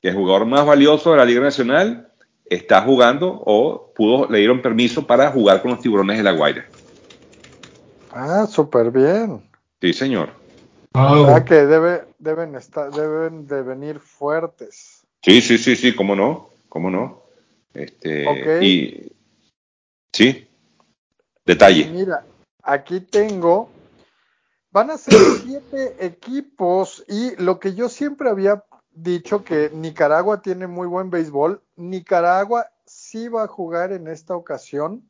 [0.00, 2.12] que el jugador más valioso de la Liga Nacional
[2.46, 6.66] está jugando o pudo, le dieron permiso para jugar con los tiburones de la Guaira.
[8.10, 9.42] Ah, súper bien.
[9.80, 10.30] Sí, señor.
[10.94, 15.02] Ah, que debe, deben, estar, deben de venir fuertes.
[15.22, 17.22] Sí, sí, sí, sí, cómo no, cómo no.
[17.74, 19.12] Este, Y
[20.12, 20.48] sí,
[21.44, 21.86] detalle.
[21.86, 22.24] Mira,
[22.62, 23.70] aquí tengo,
[24.72, 30.66] van a ser siete equipos y lo que yo siempre había dicho que Nicaragua tiene
[30.66, 35.08] muy buen béisbol, Nicaragua sí va a jugar en esta ocasión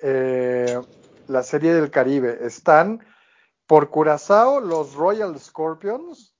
[0.00, 0.80] eh,
[1.28, 2.38] la Serie del Caribe.
[2.42, 3.04] Están
[3.66, 6.34] por Curazao los Royal Scorpions,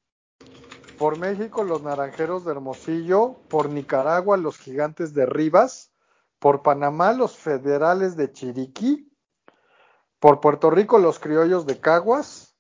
[0.99, 5.93] por México los Naranjeros de Hermosillo, por Nicaragua los Gigantes de Rivas,
[6.39, 9.11] por Panamá los Federales de Chiriquí,
[10.19, 12.57] por Puerto Rico los Criollos de Caguas,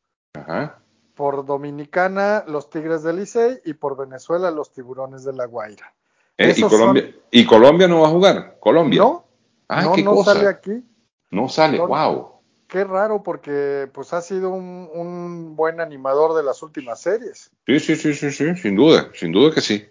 [1.14, 5.94] por Dominicana los Tigres de Licey y por Venezuela los Tiburones de La Guaira.
[6.38, 8.56] Eh, ¿y, Colombia, ¿Y Colombia no va a jugar?
[8.58, 9.00] ¿Colombia?
[9.00, 9.26] No,
[9.68, 10.82] no, sale aquí.
[11.30, 12.32] No sale, wow
[12.72, 17.50] qué raro porque pues ha sido un, buen animador de las últimas series.
[17.66, 19.86] Sí, sí, sí, sí, sí, sin duda, sin duda que sí,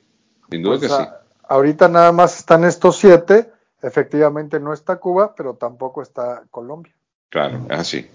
[0.50, 1.10] sin duda pues, que sí.
[1.48, 3.52] Ahorita nada más están estos siete,
[3.84, 6.92] efectivamente no está Cuba, pero tampoco está Colombia.
[7.30, 8.10] Claro, es así.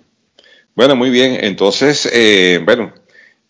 [0.77, 2.93] Bueno, muy bien, entonces, eh, bueno,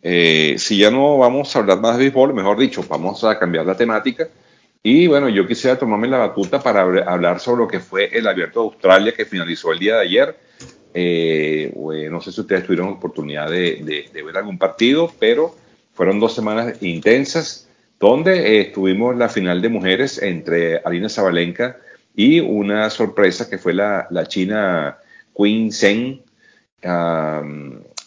[0.01, 3.67] eh, si ya no vamos a hablar más de béisbol, mejor dicho, vamos a cambiar
[3.67, 4.29] la temática.
[4.81, 8.61] Y bueno, yo quisiera tomarme la batuta para hablar sobre lo que fue el Abierto
[8.61, 10.37] de Australia que finalizó el día de ayer.
[10.95, 11.73] Eh,
[12.09, 15.53] no sé si ustedes tuvieron oportunidad de, ver algún partido, pero
[15.95, 21.77] fueron dos semanas intensas donde eh, tuvimos la final de mujeres entre Alina Zabalenka
[22.15, 24.99] y una sorpresa que fue la, la china
[25.37, 26.23] Queen Zheng.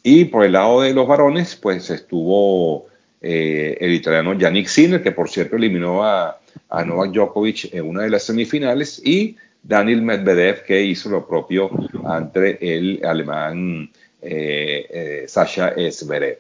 [0.04, 2.88] Y por el lado de los varones, pues estuvo
[3.22, 6.40] eh, el italiano Yannick Sinner, que por cierto eliminó a,
[6.86, 11.70] Novak Djokovic en una de las semifinales, y Daniel Medvedev, que hizo lo propio
[12.06, 16.40] ante el alemán eh, eh, Sasha Zverev.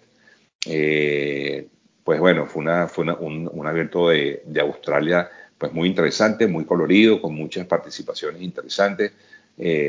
[2.04, 7.22] pues bueno, fue, una, fue un, abierto de, de Australia pues muy interesante, muy colorido,
[7.22, 9.12] con muchas participaciones interesantes,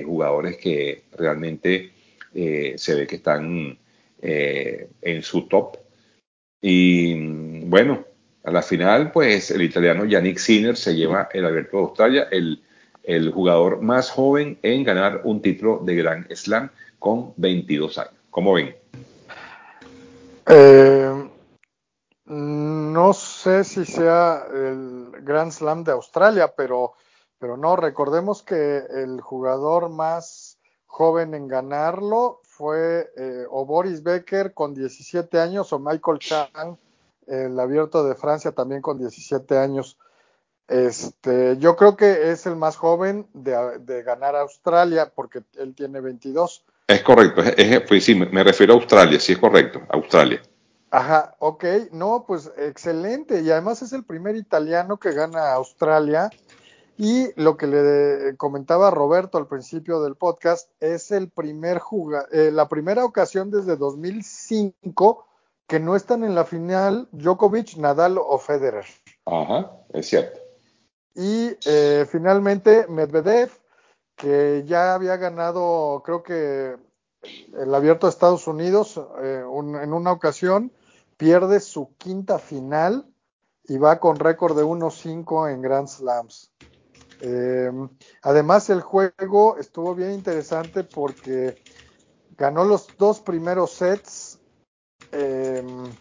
[0.05, 1.93] jugadores que realmente
[2.35, 3.79] eh, se ve que están
[4.21, 5.77] eh, en su top.
[6.61, 8.05] Y bueno,
[8.45, 12.63] a la final, pues el italiano Yannick Sinner se lleva el Abierto de Australia, el,
[13.03, 18.15] el jugador más joven en ganar un título de Grand Slam con 22 años.
[18.31, 18.77] ¿Cómo ven?
[22.31, 26.95] no sé si sea el Grand Slam de Australia, pero,
[27.39, 30.50] pero no, recordemos que el jugador más
[30.91, 36.77] joven en ganarlo fue eh, o Boris Becker con 17 años o Michael Chang,
[37.27, 39.97] el abierto de Francia también con 17 años.
[40.69, 46.01] Este, yo creo que es el más joven de, de ganar Australia porque él tiene
[46.01, 46.65] 22.
[46.89, 50.43] Es correcto, es, pues sí, me refiero a Australia, sí es correcto, Australia.
[50.91, 53.41] Ajá, ok, no, pues excelente.
[53.43, 56.31] Y además es el primer italiano que gana Australia.
[57.03, 62.51] Y lo que le comentaba Roberto al principio del podcast, es el primer juga eh,
[62.53, 65.25] la primera ocasión desde 2005
[65.67, 68.85] que no están en la final Djokovic, Nadal o Federer.
[69.25, 70.41] Ajá, es cierto.
[71.15, 73.51] Y eh, finalmente Medvedev,
[74.15, 76.77] que ya había ganado, creo que
[77.57, 80.71] el abierto de Estados Unidos eh, en una ocasión,
[81.17, 83.07] pierde su quinta final
[83.65, 86.51] y va con récord de 1-5 en Grand Slams.
[87.21, 87.89] Em,
[88.23, 91.59] además, el juego estuvo bien interesante porque
[92.37, 94.41] ganó los dos primeros sets
[95.13, 95.93] em,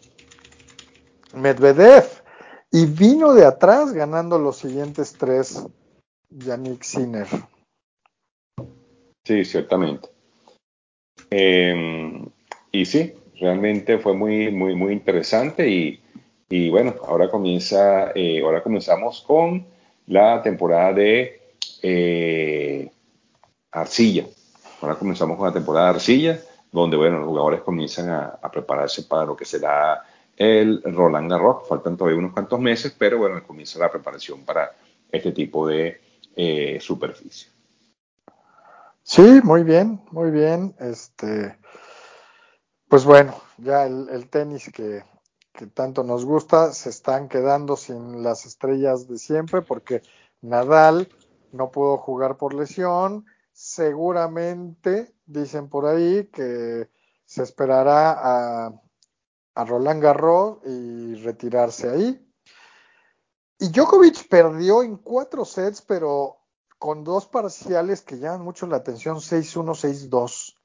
[1.33, 2.05] Medvedev
[2.71, 5.65] y vino de atrás ganando los siguientes tres
[6.29, 7.27] Yannick Sinner.
[9.25, 10.09] Sí, ciertamente.
[11.29, 12.25] Em,
[12.71, 16.01] y sí, realmente fue muy, muy, muy interesante y,
[16.49, 19.67] y bueno, ahora comienza, eh, ahora comenzamos con
[20.09, 21.39] la temporada de
[21.81, 22.91] eh,
[23.71, 24.25] arcilla.
[24.81, 26.39] Ahora comenzamos con la temporada de arcilla,
[26.71, 30.03] donde bueno, los jugadores comienzan a, prepararse para lo que será
[30.35, 31.67] el Roland Garros.
[31.67, 34.71] Faltan todavía unos cuantos meses, pero bueno, comienza la preparación para
[35.11, 36.01] este tipo de
[36.35, 37.49] eh, superficie.
[39.03, 40.75] Sí, muy bien, muy bien.
[40.79, 41.55] Este,
[42.87, 45.03] pues bueno, ya el, tenis que,
[45.67, 50.01] tanto nos gusta se están quedando sin las estrellas de siempre porque
[50.41, 51.09] Nadal
[51.51, 53.25] no pudo jugar por lesión.
[53.51, 56.89] Seguramente, dicen por ahí, que
[57.25, 58.81] se esperará a,
[59.55, 62.25] a Roland Garros y retirarse ahí.
[63.59, 66.37] Y Djokovic perdió en cuatro sets, pero
[66.77, 70.55] con dos parciales que llaman mucho la atención, 6-1, 6-2.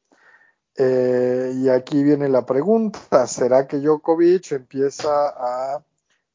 [0.76, 5.84] Eh, y aquí viene la pregunta, ¿será que Djokovic empieza a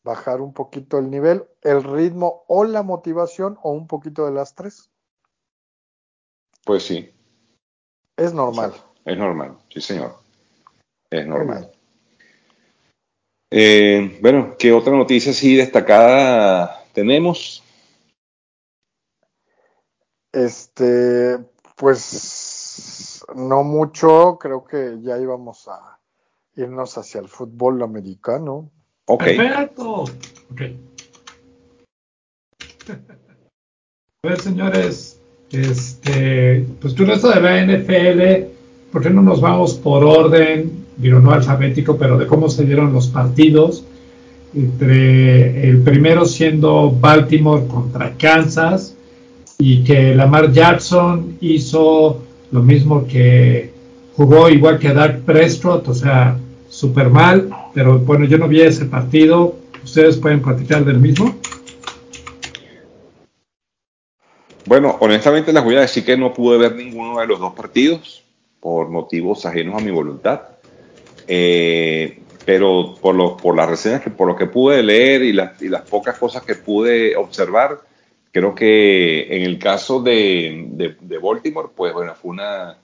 [0.04, 4.56] bajar un poquito el nivel, el ritmo o la motivación o un poquito de las
[4.56, 4.89] tres?
[6.63, 7.13] Pues sí.
[8.15, 8.73] Es normal.
[9.06, 10.15] Es normal, sí señor.
[11.10, 11.71] Es normal.
[13.52, 17.63] Eh, bueno, ¿qué otra noticia así destacada tenemos?
[20.32, 21.39] Este,
[21.75, 22.59] pues
[23.36, 26.00] no mucho, creo que ya íbamos a
[26.56, 28.70] irnos hacia el fútbol americano.
[29.06, 29.24] Ok.
[29.24, 30.04] Perfecto.
[34.24, 35.20] A ver, señores,
[35.52, 41.19] este, pues tú resto de la NFL, ¿por qué no nos vamos por orden, digo
[41.19, 43.86] no alfabético, pero de cómo se dieron los partidos?
[44.54, 48.96] Entre el primero siendo Baltimore contra Kansas
[49.58, 53.71] y que Lamar Jackson hizo lo mismo que
[54.15, 56.37] jugó igual que Dark Prescott, o sea,
[56.69, 61.35] súper mal, pero bueno, yo no vi ese partido, ¿ustedes pueden platicar del mismo?
[64.65, 68.23] Bueno, honestamente les voy a decir que no pude ver ninguno de los dos partidos
[68.60, 70.41] por motivos ajenos a mi voluntad.
[71.27, 75.62] Eh, pero por, lo, por las reseñas que por lo que pude leer y las,
[75.62, 77.79] y las pocas cosas que pude observar,
[78.32, 82.77] creo que en el caso de, de, Baltimore, pues bueno, fue una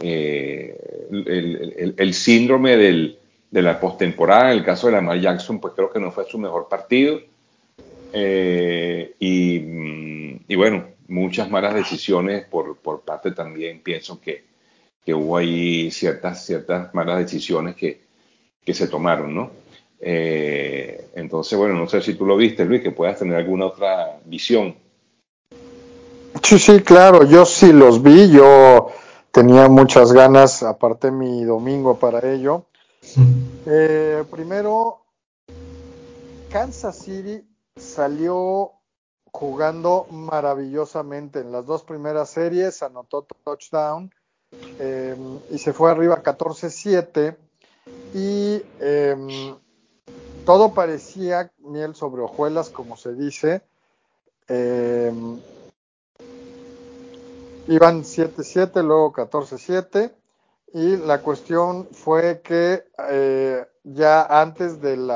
[0.00, 0.76] eh,
[1.10, 3.18] el, el, síndrome del,
[3.50, 4.52] de la postemporada.
[4.52, 7.20] En el caso de Lamar Jackson, pues creo que no fue su mejor partido.
[8.12, 14.44] Eh, y, mm, y, bueno, muchas malas decisiones por, por parte también, pienso que,
[15.04, 18.02] que hubo ahí ciertas, ciertas malas decisiones que,
[18.64, 19.61] que se tomaron, ¿no?
[20.04, 24.18] Eh, entonces, bueno, no sé si tú lo viste, Luis, que puedas tener alguna otra
[24.24, 24.74] visión.
[26.42, 28.88] Sí, sí, claro, yo sí los vi, yo
[29.30, 32.66] tenía muchas ganas, aparte mi domingo para ello.
[33.66, 35.04] Eh, primero,
[36.50, 37.46] Kansas City
[37.76, 38.72] salió
[39.30, 44.12] jugando maravillosamente en las dos primeras series, anotó touchdown
[44.80, 45.16] eh,
[45.50, 47.36] y se fue arriba 14-7
[48.14, 49.56] y em,
[50.44, 53.62] todo parecía miel sobre hojuelas, como se dice.
[54.48, 55.40] Em,
[57.68, 60.12] iban 7-7, luego 14-7
[60.74, 65.10] y la cuestión fue que eh, ya antes del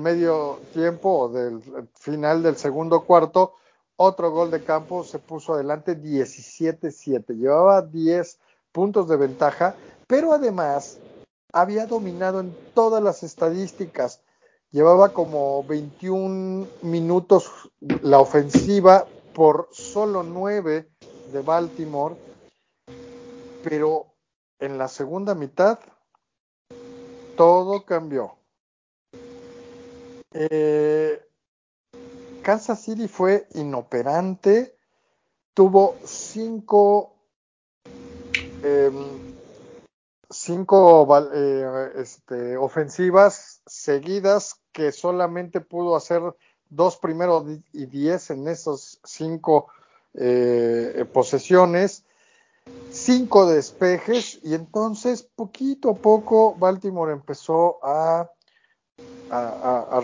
[0.00, 1.60] medio tiempo o del
[1.94, 3.54] final del segundo cuarto,
[3.96, 8.38] otro gol de campo se puso adelante 17-7, llevaba 10
[8.72, 9.74] puntos de ventaja,
[10.06, 10.98] pero además
[11.52, 14.22] había dominado en todas las estadísticas.
[14.70, 20.88] Llevaba como 21 minutos la ofensiva por solo 9
[21.32, 22.16] de Baltimore,
[23.62, 24.14] pero
[24.58, 25.78] en la segunda mitad
[27.36, 28.36] todo cambió.
[30.32, 31.22] Eh,
[32.42, 34.76] Kansas City fue inoperante,
[35.54, 37.14] tuvo cinco
[38.62, 39.31] em,
[40.32, 46.22] cinco eh, este, ofensivas seguidas que solamente pudo hacer
[46.68, 49.68] dos primeros y diez en esos cinco
[50.14, 52.04] eh, posesiones,
[52.90, 58.30] cinco despejes y entonces poquito a poco Baltimore empezó a,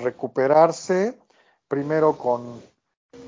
[0.03, 1.19] recuperarse,
[1.69, 2.63] primero con,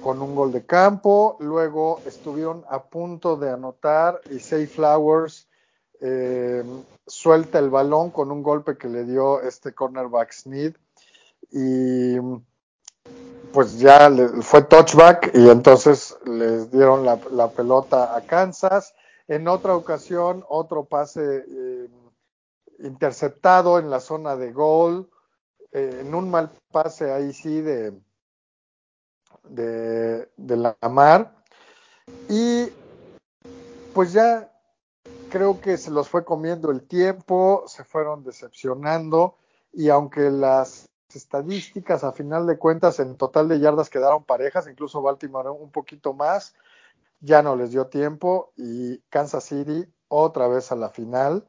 [0.02, 5.49] un gol de campo, luego estuvieron a punto de anotar y Say Flowers
[6.00, 6.64] eh,
[7.06, 10.76] suelta el balón con un golpe que le dio este cornerback Smith
[11.50, 12.16] y
[13.52, 14.10] pues ya
[14.42, 18.94] fue touchback y entonces les dieron la, pelota a Kansas.
[19.26, 21.88] En otra ocasión, otro pase eh,
[22.80, 25.10] interceptado en la zona de gol,
[25.72, 27.92] eh, en un mal pase ahí sí de,
[29.48, 31.34] de, de la mar.
[32.28, 32.68] Y
[33.94, 34.50] pues ya
[35.30, 39.36] creo que se los fue comiendo el tiempo, se fueron decepcionando
[39.72, 45.02] y aunque las estadísticas a final de cuentas en total de yardas quedaron parejas, incluso
[45.02, 46.54] Baltimore un poquito más,
[47.20, 51.48] ya no les dio tiempo y Kansas City otra vez a la final.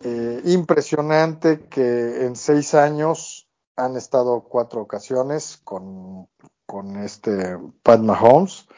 [0.00, 6.28] Eh, impresionante que en seis años han estado cuatro ocasiones con,
[6.66, 8.68] con este Pat Mahomes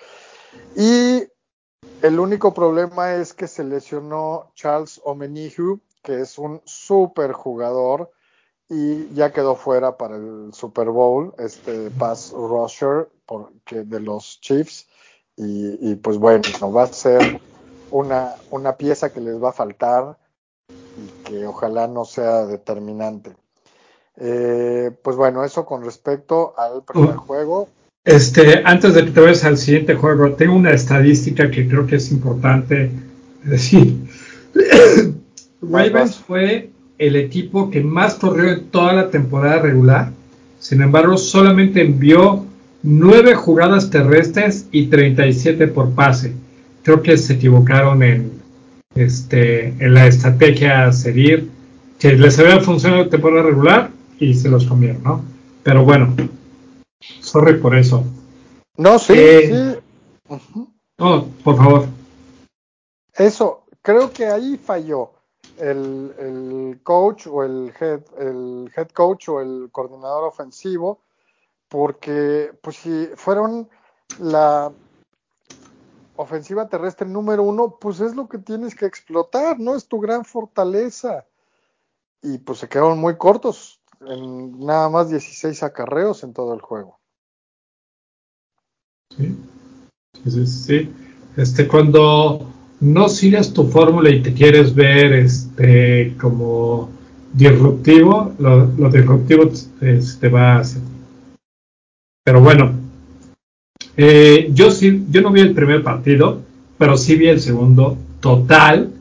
[0.77, 1.30] y
[2.03, 8.11] el único problema es que se lesionó Charles Omenihu, que es un super jugador
[8.69, 13.09] y ya quedó fuera para el Super Bowl, este pass rusher
[13.69, 14.89] de los Chiefs.
[15.37, 16.43] Y, pues bueno,
[16.73, 17.41] va a ser
[17.91, 20.19] una, una pieza que les va a faltar
[20.69, 23.35] y que ojalá no sea determinante.
[24.17, 27.69] Eh, pues bueno, eso con respecto al primer juego.
[28.05, 31.97] Este, antes de que te vayas al siguiente juego, tengo una estadística que creo que
[31.97, 32.91] es importante
[33.45, 33.97] decir.
[35.63, 40.13] Ravens fue el equipo que más corrió en toda la temporada regular.
[40.59, 42.47] Sin embargo, solamente envió
[42.83, 46.33] nueve jugadas terrestres y 37 por pase.
[46.83, 48.33] Creo que se equivocaron en,
[48.95, 51.51] este, en la estrategia a seguir,
[51.99, 55.25] que les había funcionado en temporada regular y se los comieron, ¿no?
[55.63, 56.15] Pero bueno,
[57.01, 58.05] Sorry por eso.
[58.77, 59.81] No, sí, eh,
[60.29, 60.67] sí.
[60.99, 61.87] Oh, por favor.
[63.15, 65.13] Eso, creo que ahí falló
[65.59, 71.01] el, el, coach o el head, el head coach o el coordinador ofensivo,
[71.69, 73.69] porque pues si fueron
[74.19, 74.73] la
[76.17, 79.75] ofensiva terrestre número uno, pues es lo que tienes que explotar, ¿no?
[79.75, 81.27] Es tu gran fortaleza.
[82.23, 86.99] Y pues se quedaron muy cortos en nada más 16 acarreos en todo el juego.
[89.17, 89.37] Sí,
[90.25, 90.93] sí, sí.
[91.37, 92.47] Este, cuando
[92.81, 96.91] no sigues tu fórmula y te quieres ver este, como
[97.33, 100.83] disruptivo, lo, disruptivo te, va a hacer.
[102.25, 102.73] Pero bueno,
[103.97, 106.41] eh, yo sí, yo no vi el primer partido,
[106.79, 108.93] pero sí vi el segundo total.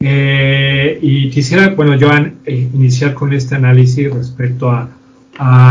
[0.00, 4.90] Eh, y quisiera, bueno, Joan, eh, iniciar con este análisis respecto a,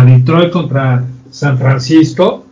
[0.05, 2.45] Detroit contra San Francisco.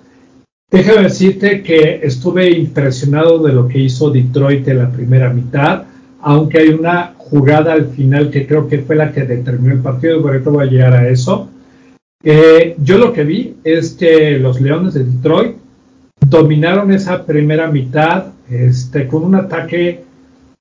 [0.72, 5.84] Déjame decirte que estuve impresionado de lo que hizo Detroit en la primera mitad,
[6.22, 10.22] aunque hay una jugada al final que creo que fue la que determinó el partido,
[10.22, 11.50] por eso voy a llegar a eso.
[12.24, 15.56] Eh, yo lo que vi es que los Leones de Detroit
[16.28, 20.04] dominaron esa primera mitad este, con un ataque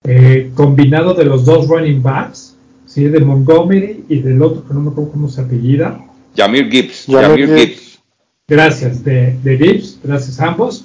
[0.04, 3.04] eh, combinado de los dos running backs, ¿sí?
[3.04, 6.00] de Montgomery y del otro que no me acuerdo cómo se apellida.
[6.36, 7.06] Jamir Gibbs.
[7.06, 8.00] Jamir Gibbs.
[8.48, 10.84] Gracias, de, de gracias a ambos.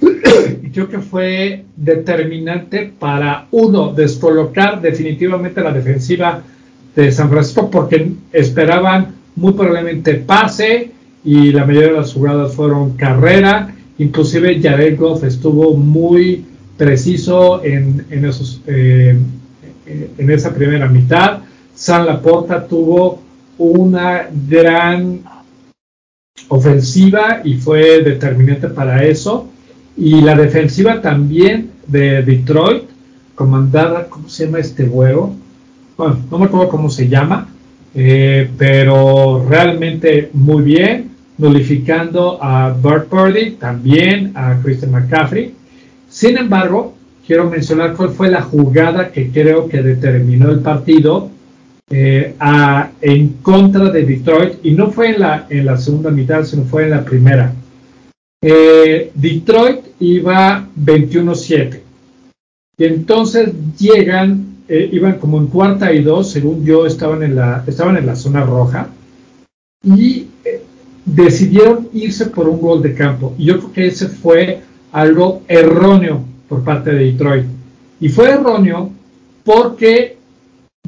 [0.62, 6.42] y creo que fue determinante para, uno, descolocar definitivamente la defensiva
[6.94, 10.90] de San Francisco porque esperaban muy probablemente pase
[11.24, 13.74] y la mayoría de las jugadas fueron carrera.
[13.98, 16.44] Inclusive Jared Goff estuvo muy
[16.76, 19.16] preciso en, en, esos, eh,
[20.18, 21.40] en esa primera mitad.
[21.74, 23.20] San Laporta tuvo
[23.58, 25.20] una gran
[26.48, 29.48] ofensiva y fue determinante para eso.
[29.96, 32.84] Y la defensiva también de Detroit,
[33.34, 35.34] comandada, ¿cómo se llama este güero?
[35.96, 37.48] Bueno, no me acuerdo cómo se llama,
[37.94, 45.54] eh, pero realmente muy bien, nulificando a Bert Purdy, también a Christian McCaffrey.
[46.12, 46.94] Sin embargo,
[47.26, 51.30] quiero mencionar cuál fue la jugada que creo que determinó el partido
[51.88, 52.34] eh,
[53.00, 56.84] en contra de Detroit y no fue en la, en la segunda mitad, sino fue
[56.84, 57.54] en la primera.
[58.42, 61.80] Eh, Detroit iba 21-7
[62.76, 67.64] y entonces llegan, eh, iban como en cuarta y dos, según yo estaban en la,
[67.66, 68.88] estaban en la zona roja
[69.82, 70.26] y
[71.06, 73.34] decidieron irse por un gol de campo.
[73.38, 74.60] Y yo creo que ese fue
[74.92, 77.46] algo erróneo por parte de Detroit.
[78.00, 78.90] Y fue erróneo
[79.44, 80.16] porque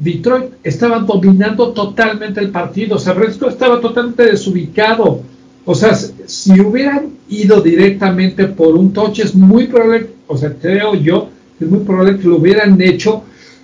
[0.01, 2.99] Detroit estaba dominando totalmente el partido.
[2.99, 5.21] San Francisco estaba totalmente desubicado.
[5.65, 10.93] O sea, si hubieran ido directamente por un touch, es muy probable, o sea, creo
[10.95, 11.29] yo,
[11.59, 13.23] es muy probable que lo hubieran hecho.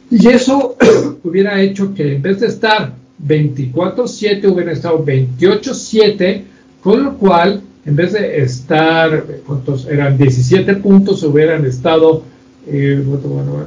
[0.09, 0.75] Y eso
[1.23, 6.41] hubiera hecho que en vez de estar 24-7, hubieran estado 28-7,
[6.81, 10.17] con lo cual, en vez de estar, ¿cuántos eran?
[10.17, 12.23] 17 puntos, hubieran estado
[12.67, 13.03] eh,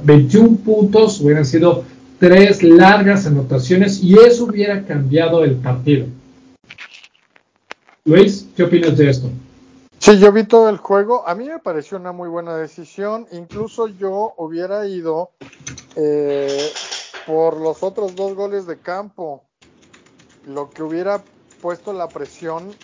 [0.05, 1.85] 21 puntos, hubieran sido
[2.19, 6.07] tres largas anotaciones y eso hubiera cambiado el partido.
[8.05, 9.31] Luis, ¿qué opinas de esto?
[9.99, 11.27] Sí, yo vi todo el juego.
[11.27, 13.27] A mí me pareció una muy buena decisión.
[13.33, 15.31] Incluso yo hubiera ido
[15.97, 16.71] eh,
[17.27, 19.43] por los otros dos goles de campo,
[20.47, 21.23] lo que hubiera
[21.63, 22.75] puesto la presión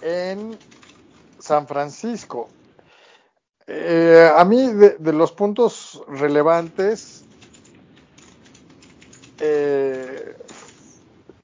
[0.00, 0.56] en
[1.40, 2.48] San Francisco.
[3.66, 7.24] Eh, a mí de, los puntos relevantes
[9.38, 10.36] eh,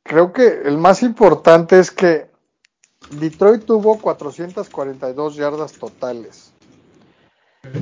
[0.02, 2.28] creo que el más importante es que
[3.10, 6.52] Detroit tuvo 442 yardas totales.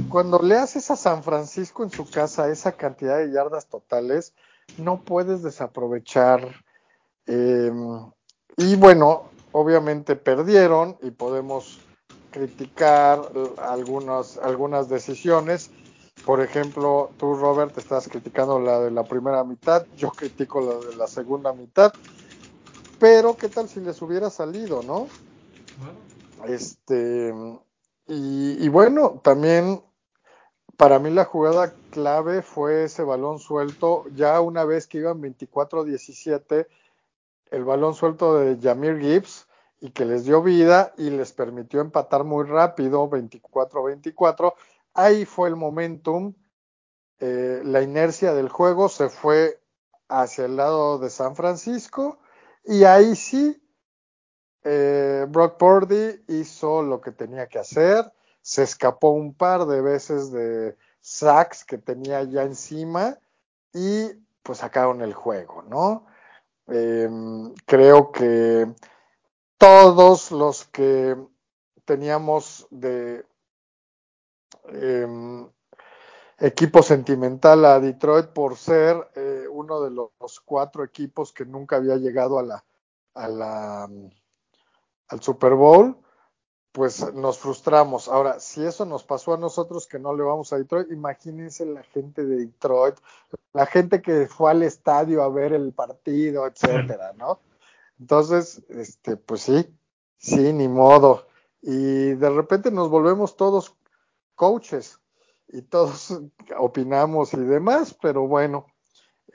[0.08, 4.34] Cuando le haces a San Francisco en su casa esa cantidad de yardas totales,
[4.78, 6.64] no puedes desaprovechar.
[7.26, 8.10] Em,
[8.56, 11.80] y bueno, obviamente perdieron y podemos
[12.34, 15.70] criticar algunas, algunas decisiones.
[16.26, 20.96] Por ejemplo, tú, Robert, estás criticando la de la primera mitad, yo critico la de
[20.96, 21.92] la segunda mitad.
[22.98, 25.06] Pero, ¿qué tal si les hubiera salido, no?
[26.48, 27.32] Este,
[28.08, 29.80] y, bueno, también
[30.76, 36.66] para mí la jugada clave fue ese balón suelto, ya una vez que iban 24-17,
[37.52, 39.43] el balón suelto de Jamir Gibbs
[39.84, 44.54] y que les dio vida y les permitió empatar muy rápido, 24-24
[44.94, 46.32] ahí fue el momentum,
[47.20, 49.60] eh, la inercia del juego se fue
[50.08, 52.18] hacia el lado de San Francisco
[52.64, 53.62] y ahí sí
[54.62, 58.10] eh, Brock Purdy hizo lo que tenía que hacer,
[58.40, 63.18] se escapó un par de veces de sacks que tenía ya encima
[63.74, 64.12] y
[64.42, 66.06] pues sacaron el juego, ¿no?
[66.68, 68.66] Em, creo que
[69.64, 71.16] todos los que
[71.86, 73.24] teníamos de
[74.68, 75.46] Em,
[76.38, 81.96] equipo sentimental a Detroit por ser eh, uno de los cuatro equipos que nunca había
[81.96, 82.64] llegado a la,
[83.14, 83.88] a la,
[85.08, 85.96] al Super Bowl.
[86.72, 88.08] pues nos frustramos.
[88.08, 91.84] Ahora, si eso nos pasó a nosotros que no le vamos a Detroit, imagínense la
[91.84, 92.96] gente de Detroit,
[93.52, 97.40] la gente que fue al estadio a ver el partido, etcétera, ¿no?
[98.00, 99.66] Entonces, este, pues sí,
[100.18, 101.26] sí, ni modo.
[101.62, 103.74] Y de repente nos volvemos todos
[104.34, 104.98] coaches
[105.48, 106.20] y todos
[106.58, 108.66] opinamos y demás, pero bueno.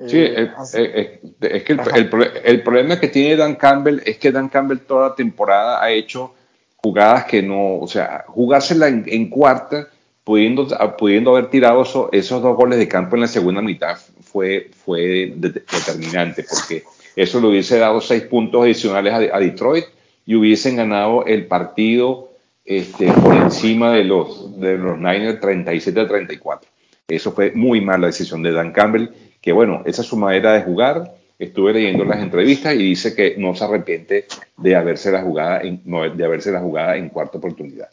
[0.08, 4.48] Sí, eh, eh, eh, es que el, problema que tiene Dan Campbell es que Dan
[4.48, 6.34] Campbell toda la temporada ha hecho
[6.78, 9.90] jugadas que no, o sea, jugársela en, cuarta,
[10.24, 11.84] pudiendo, pudiendo haber tirado
[12.14, 16.84] esos dos goles de campo en la segunda mitad fue, fue determinante, porque
[17.20, 19.84] eso le hubiese dado seis puntos adicionales a, Detroit
[20.26, 22.32] y hubiesen ganado el partido
[22.64, 26.70] este, por encima de los, de los Niners 37 a 34.
[27.10, 29.10] Eso fue muy mala decisión de Dan Campbell,
[29.42, 31.14] que bueno, esa es su manera de jugar.
[31.38, 35.82] Estuve leyendo las entrevistas y dice que no se arrepiente de haberse la jugada en,
[36.16, 37.90] de haberse la jugada en cuarta oportunidad.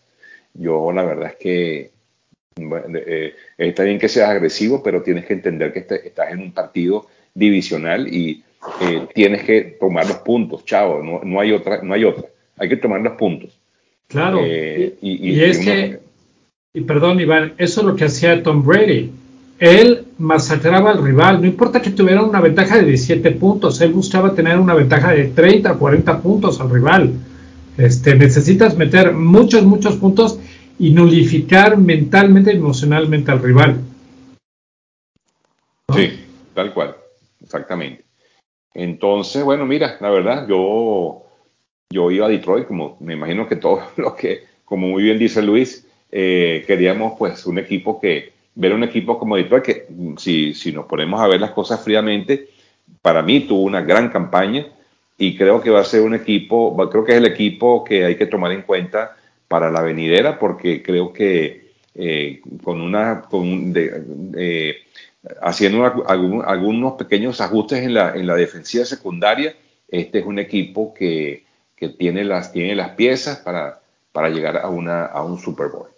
[0.54, 1.90] Yo la verdad es que
[2.56, 6.52] eh, está bien que seas agresivo, pero tienes que entender que este, estás en un
[6.52, 8.44] partido divisional y
[8.80, 12.24] eh, tienes que tomar los puntos, chavo, no, no, hay otra, no hay otra,
[12.56, 13.58] hay que tomar los puntos.
[14.08, 14.40] Claro.
[14.42, 16.00] Eh, y, es que,
[16.72, 19.10] y perdón Iván, eso es lo que hacía Tom Brady.
[19.58, 24.34] Él masacraba al rival, no importa que tuviera una ventaja de 17 puntos, él buscaba
[24.34, 27.12] tener una ventaja de 30, 40 puntos al rival.
[27.78, 30.38] Este, necesitas meter muchos, muchos puntos
[30.78, 33.80] y nulificar mentalmente y emocionalmente al rival.
[35.94, 36.20] Sí,
[36.54, 36.96] tal cual,
[37.42, 38.05] exactamente.
[38.76, 41.22] Entonces, bueno, mira, la verdad, yo
[41.88, 45.42] yo iba a Detroit, como me imagino que todos los que, como muy bien dice
[45.42, 49.86] Luis, eh, queríamos pues un equipo que, ver un equipo como Detroit, que
[50.18, 52.48] si, si nos ponemos a ver las cosas fríamente,
[53.00, 54.66] para mí tuvo una gran campaña
[55.16, 58.16] y creo que va a ser un equipo, creo que es el equipo que hay
[58.16, 59.16] que tomar en cuenta
[59.48, 63.72] para la venidera, porque creo que eh, con una, con
[64.36, 64.76] eh,
[65.40, 69.54] haciendo algunos pequeños ajustes en la, en la defensiva secundaria,
[69.88, 73.80] este es un equipo que, que tiene las, tiene las piezas para,
[74.12, 75.88] para llegar a, una, a un Super Bowl.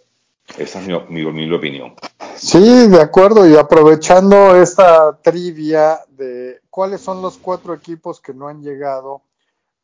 [0.57, 1.95] Esa es mi, mi, opinión.
[2.35, 3.47] Sí, de acuerdo.
[3.47, 9.23] Y aprovechando esta trivia de cuáles son los cuatro equipos que no han llegado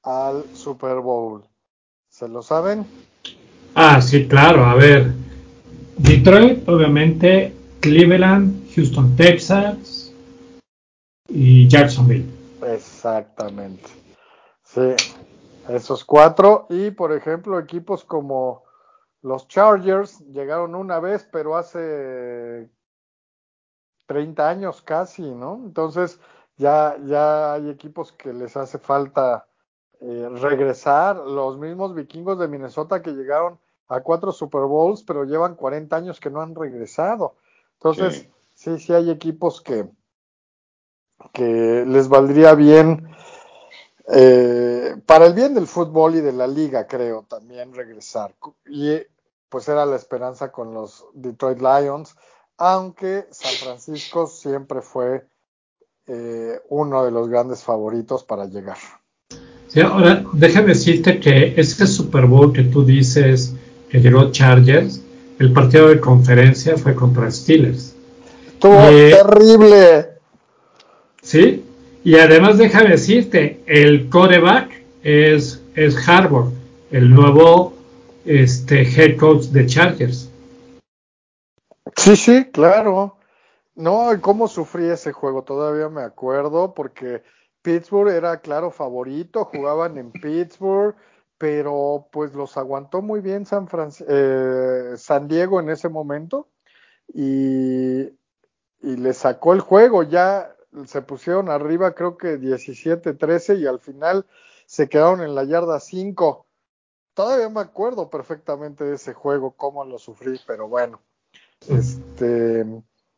[0.02, 1.44] al Super Bowl.
[2.08, 2.86] ¿Se lo saben?
[3.74, 4.64] Ah, sí, claro.
[4.64, 5.12] A ver.
[5.96, 10.12] Detroit, obviamente, Cleveland, Houston, Texas
[11.28, 12.28] y Jacksonville.
[12.66, 13.88] Exactamente.
[14.64, 14.94] Sí,
[15.68, 16.66] esos cuatro.
[16.70, 18.64] Y por ejemplo, equipos como
[19.22, 22.68] los Chargers llegaron una vez, pero hace
[24.06, 25.62] 30 años casi, ¿no?
[25.64, 26.18] Entonces
[26.56, 29.46] ya, ya hay equipos que les hace falta
[30.00, 31.16] eh, regresar.
[31.16, 36.18] Los mismos vikingos de Minnesota que llegaron a cuatro Super Bowls, pero llevan 40 años
[36.18, 37.36] que no han regresado.
[37.74, 38.33] Entonces, sí,
[38.78, 39.88] sí, hay equipos que,
[41.32, 43.08] que les valdría bien
[44.12, 48.34] eh, para el bien del fútbol y de la liga, creo, también regresar.
[48.66, 48.98] Y
[49.48, 52.16] pues era la esperanza con los Detroit Lions,
[52.58, 55.26] aunque San Francisco siempre fue
[56.06, 58.76] eh, uno de los grandes favoritos para llegar.
[59.68, 63.54] Sí, ahora déjame decirte que ese Super Bowl que tú dices
[63.88, 65.00] que llegó Chargers,
[65.38, 67.93] el partido de conferencia fue contra Steelers.
[68.64, 70.20] Estuvo terrible.
[71.20, 71.62] Sí,
[72.02, 76.48] y además déjame decirte, el coreback es, es Harvard,
[76.90, 77.74] el nuevo
[78.24, 80.30] este, head coach de Chargers.
[81.94, 83.18] Sí, sí, claro.
[83.74, 87.22] No, cómo sufrí ese juego, todavía me acuerdo, porque
[87.60, 90.94] Pittsburgh era claro favorito, jugaban en Pittsburgh,
[91.36, 93.68] pero pues los aguantó muy bien San,
[94.08, 96.48] eh, San Diego en ese momento
[97.12, 98.08] y,
[98.84, 100.02] y le sacó el juego.
[100.02, 100.54] Ya
[100.86, 104.26] se pusieron arriba creo que 17-13 y al final
[104.66, 106.46] se quedaron en la yarda 5.
[107.14, 111.00] Todavía me acuerdo perfectamente de ese juego, cómo lo sufrí, pero bueno.
[111.68, 112.66] Este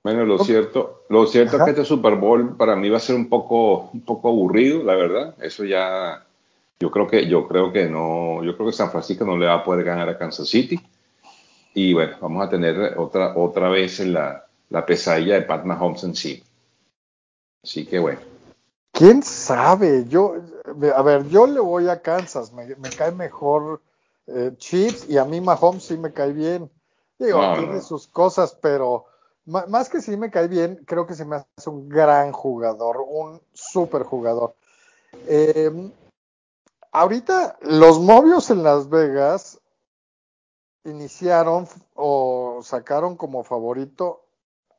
[0.02, 3.16] bueno, lo cierto, lo cierto es que este Super Bowl para mí va a ser
[3.16, 5.34] un poco un poco aburrido, la verdad.
[5.40, 6.24] Eso ya
[6.78, 9.54] yo creo que yo creo que no, yo creo que San Francisco no le va
[9.54, 10.78] a poder ganar a Kansas City.
[11.74, 16.14] Y bueno, vamos a tener otra otra vez la, la pesadilla de Pat Mahomes en
[16.14, 16.42] sí.
[17.62, 18.20] Así que bueno.
[18.92, 20.06] ¿Quién sabe?
[20.08, 20.36] Yo,
[20.94, 23.82] a ver, yo le voy a Kansas, me, cae mejor
[24.26, 26.70] eh, Chiefs y a mí Mahomes sí me cae bien.
[27.18, 29.06] Digo, tiene sus cosas, pero
[29.46, 33.40] más que sí me cae bien, creo que se me hace un gran jugador, un
[33.54, 34.54] super jugador.
[35.26, 35.92] Em,
[36.92, 39.60] ahorita los movios en Las Vegas
[40.84, 44.25] iniciaron o sacaron como favorito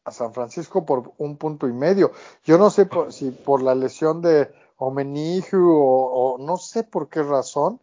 [0.08, 2.12] a San Francisco por un punto y medio.
[2.46, 7.82] Yo no sé si por la lesión de Omenihu o, no sé por qué razón.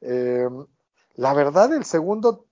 [0.00, 0.48] Eh,
[1.16, 2.46] la verdad, el segundo,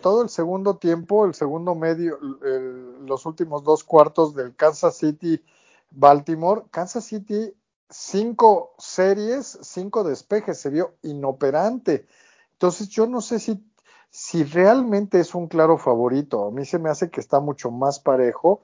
[0.00, 5.42] todo el segundo tiempo, el segundo medio, los últimos dos cuartos del Kansas City
[5.90, 7.52] Baltimore, Kansas City
[7.90, 12.06] cinco series, cinco despejes, se vio inoperante.
[12.52, 13.64] Entonces yo no sé si,
[14.10, 16.46] si realmente es un claro favorito.
[16.46, 18.62] A mí se me hace que está mucho más parejo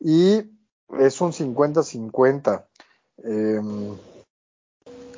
[0.00, 0.42] y
[0.98, 2.64] es un 50-50.
[3.24, 3.96] Em,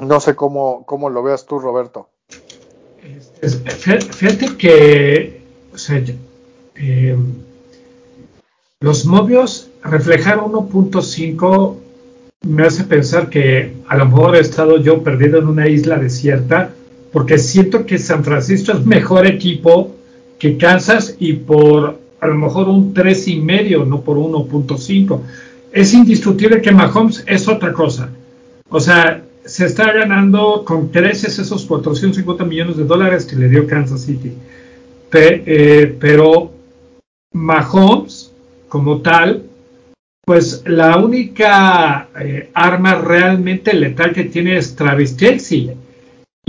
[0.00, 2.08] no sé cómo, cómo lo veas tú, Roberto.
[3.40, 5.42] Fíjate que
[6.74, 7.34] em,
[8.80, 11.76] los movios reflejar 1.5
[12.42, 16.72] me hace pensar que a lo mejor he estado yo perdido en una isla desierta,
[17.18, 19.92] porque siento que San Francisco es mejor equipo
[20.38, 25.20] que Kansas y por a lo mejor un 3 y medio, no por 1.5.
[25.72, 28.10] Es indiscutible que Mahomes es otra cosa.
[28.68, 33.66] O sea, se está ganando con creces esos 450 millones de dólares que le dio
[33.66, 34.34] Kansas City.
[35.12, 36.52] Eh, pero
[37.32, 38.30] Mahomes,
[38.68, 39.42] como tal,
[40.24, 45.72] pues la única eh, arma realmente letal que tiene es Travis Kelsey.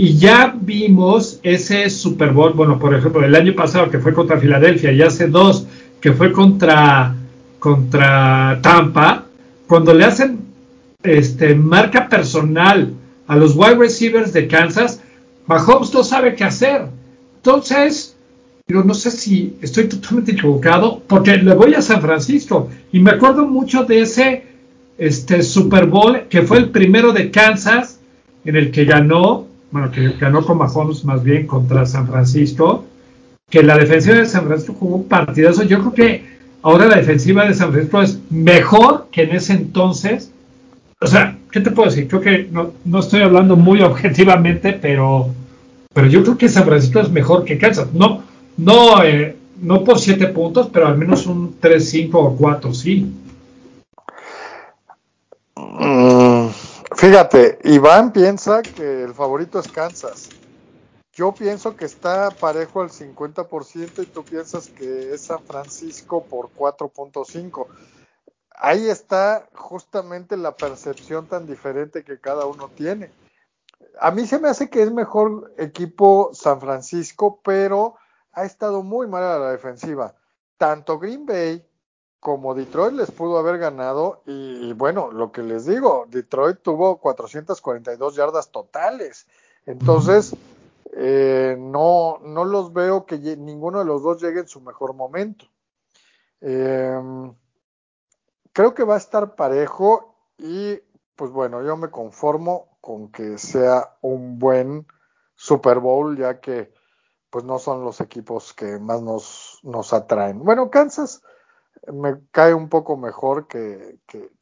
[0.02, 4.40] Y ya vimos ese Super Bowl, bueno, por ejemplo, el año pasado que fue contra
[4.40, 5.66] Filadelfia y hace dos
[6.00, 7.14] que fue contra,
[7.58, 9.26] contra Tampa,
[9.66, 10.38] cuando le hacen
[11.02, 12.94] este, marca personal
[13.26, 15.02] a los wide receivers de Kansas,
[15.46, 16.86] Mahomes no sabe qué hacer.
[17.36, 18.16] Entonces,
[18.64, 23.10] pero no sé si estoy totalmente equivocado, porque le voy a San Francisco y me
[23.10, 24.44] acuerdo mucho de ese
[24.96, 28.00] este, Super Bowl que fue el primero de Kansas,
[28.46, 32.84] en el que ganó, bueno, que ganó con Mahomes más bien contra San Francisco,
[33.48, 35.62] que la defensiva de San Francisco jugó un partidazo.
[35.64, 36.24] Yo creo que
[36.62, 40.32] ahora la defensiva de San Francisco es mejor que en ese entonces.
[41.00, 42.08] O sea, ¿qué te puedo decir?
[42.08, 45.28] Creo que no, no estoy hablando muy objetivamente, pero,
[45.92, 47.92] pero yo creo que San Francisco es mejor que Kansas.
[47.92, 48.22] No,
[48.56, 53.12] no, eh, no por siete puntos, pero al menos un 3, 5 o 4, sí.
[55.56, 56.09] Mm,
[57.00, 60.28] fíjate, Iván piensa que el favorito es Kansas.
[61.14, 66.50] Yo pienso que está parejo al 50% y tú piensas que es San Francisco por
[66.50, 67.66] 4.5.
[68.50, 73.10] Ahí está justamente la percepción tan diferente que cada uno tiene.
[73.98, 77.96] A mí se me hace que es mejor equipo San Francisco, pero
[78.32, 80.14] ha estado muy mal a la defensiva.
[80.58, 81.66] Tanto Green Bay
[82.20, 88.14] como Detroit les pudo haber ganado y, bueno, lo que les digo, Detroit tuvo 442
[88.14, 89.26] yardas totales.
[89.64, 90.36] Entonces,
[90.92, 95.46] eh, no, no los veo que ninguno de los dos llegue en su mejor momento.
[96.42, 97.34] Em,
[98.52, 100.78] creo que va a estar parejo y
[101.16, 104.86] pues bueno, yo me conformo con que sea un buen
[105.36, 106.72] Super Bowl, ya que
[107.30, 110.40] pues no son los equipos que más nos, nos atraen.
[110.40, 111.22] Bueno, Kansas
[111.92, 113.98] me cae un poco mejor que,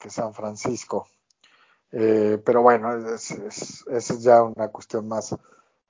[0.09, 1.09] San Francisco.
[1.93, 5.35] Eh, pero bueno, esa es, ya una cuestión más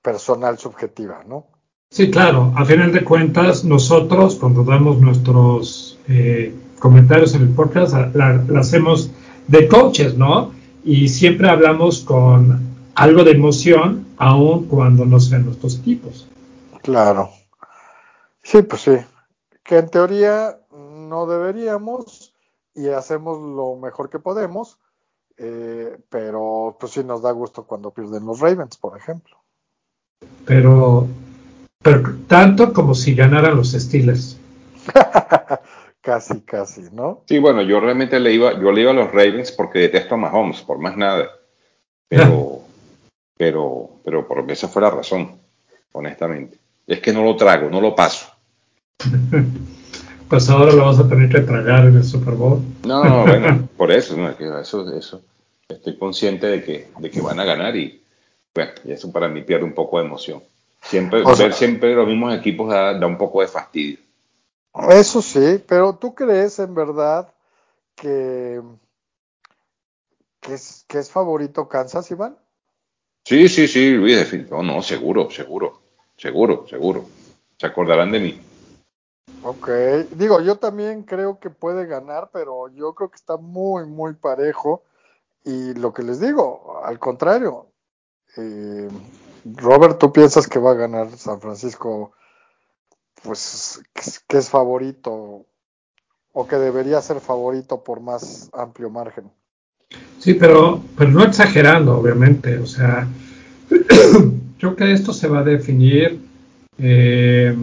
[0.01, 1.47] personal, subjetiva, ¿no?
[1.89, 2.53] Sí, claro.
[2.55, 9.11] A final de cuentas, nosotros cuando damos nuestros eh, comentarios en el podcast, la, hacemos
[9.47, 10.53] de coaches, ¿no?
[10.83, 16.27] Y siempre hablamos con algo de emoción, aun cuando no sean nuestros equipos.
[16.83, 17.31] Claro.
[18.43, 18.97] Sí, pues sí.
[19.63, 20.58] Que en teoría
[21.09, 22.33] no deberíamos
[22.73, 24.79] y hacemos lo mejor que podemos,
[25.37, 29.37] eh, pero pues sí nos da gusto cuando pierden los Ravens, por ejemplo.
[30.45, 31.07] Pero,
[31.81, 34.37] pero tanto como si ganaran los Steelers.
[36.01, 37.23] casi, casi, ¿no?
[37.25, 40.17] Sí, bueno, yo realmente le iba, yo le iba a los Ravens porque detesto a
[40.17, 41.29] Mahomes, por más nada.
[42.07, 42.61] Pero,
[43.37, 45.39] pero, pero por esa fue la razón,
[45.91, 48.27] honestamente es que no lo trago, no lo paso.
[50.29, 52.61] pues ahora lo vas a tener que tragar en el Super Bowl.
[52.85, 55.21] No, no, bueno, por eso, no, eso, eso,
[55.67, 58.01] estoy consciente de que, de que van a ganar y
[58.53, 60.43] bueno, eso para mí pierde un poco de emoción.
[60.81, 63.97] Siempre, ver siempre los mismos equipos da, un poco de fastidio.
[64.89, 67.27] Eso sí, pero ¿tú crees en verdad
[67.95, 68.61] que,
[70.39, 72.37] que, es, que es favorito Kansas, Iván?
[73.25, 75.81] Sí, sí, sí, Luis, no, no, seguro, seguro.
[76.17, 77.05] Seguro, seguro.
[77.57, 78.39] Se acordarán de mí.
[79.41, 79.69] Ok,
[80.11, 84.83] digo, yo también creo que puede ganar, pero yo creo que está muy, muy parejo.
[85.45, 87.67] Y lo que les digo, al contrario,
[88.37, 88.89] eh,
[89.45, 92.11] Robert, ¿tú piensas que va a ganar San Francisco
[93.23, 93.81] pues,
[94.27, 95.45] que es favorito
[96.31, 99.25] o que debería ser favorito por más amplio margen.
[100.19, 102.57] Sí, pero, pero no exagerando, obviamente.
[102.59, 103.07] O sea,
[104.59, 106.19] creo que esto se va a definir
[106.77, 107.55] eh,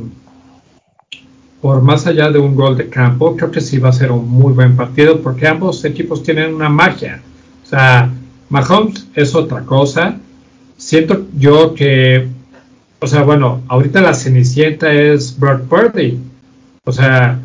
[1.66, 3.36] por más allá de un gol de campo.
[3.36, 6.68] Creo que sí va a ser un muy buen partido porque ambos equipos tienen una
[6.68, 7.20] magia.
[7.64, 8.08] O sea,
[8.50, 10.16] Mahomes es otra cosa.
[10.76, 12.28] Siento yo que,
[13.00, 16.20] o sea, bueno, ahorita la cenicienta es Brock Purdy.
[16.84, 17.40] O sea,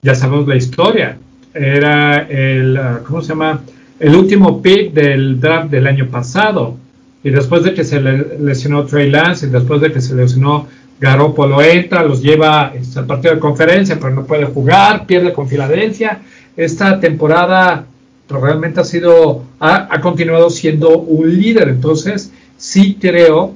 [0.00, 1.18] ya sabemos la historia.
[1.52, 3.62] Era el, ah, ¿cómo se llama?
[3.98, 6.76] El último pick del draft del año pasado.
[7.24, 10.68] Y después de que se le lesionó Trey Lance y después de que se lesionó
[11.00, 15.48] Garoppolo entra, los lleva este, al partido de conferencia, pero no puede jugar, pierde con
[15.48, 16.20] Filadelfia.
[16.56, 17.86] Esta temporada
[18.28, 21.68] realmente ha sido, ha, continuado siendo un líder.
[21.68, 23.54] Entonces, sí creo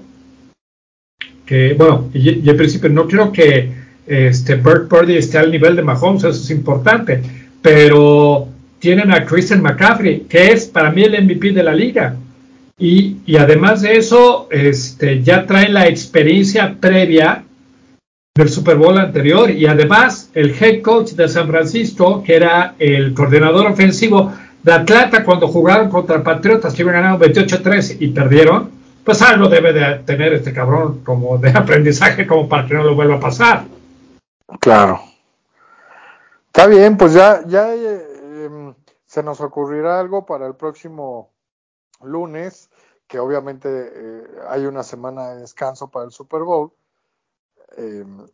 [1.45, 5.77] que, bueno, y, y al principio no creo que este, Bert Purdy esté al nivel
[5.77, 7.23] de Mahomes, eso es importante,
[7.63, 12.17] pero tienen a Christian McCaffrey, que es para mí el MVP de la liga.
[12.77, 17.45] Y, y además de eso, este, ya trae la experiencia previa
[18.37, 23.15] del Super Bowl anterior y además el head coach de San Francisco, que era el
[23.15, 28.71] coordinador ofensivo de Atlanta cuando jugaron contra Patriotas, que iban ganando 28-3 y perdieron,
[29.05, 32.97] pues algo debe de tener este cabrón como de aprendizaje como para que no lo
[32.97, 33.65] vuelva a pasar.
[34.59, 35.01] Claro.
[36.47, 41.34] Está bien, pues ya, ya eh, em, se nos ocurrirá algo para el próximo
[42.03, 42.71] lunes,
[43.07, 46.73] que obviamente eh, hay una semana de descanso para el Super Bowl.
[47.77, 48.27] Em,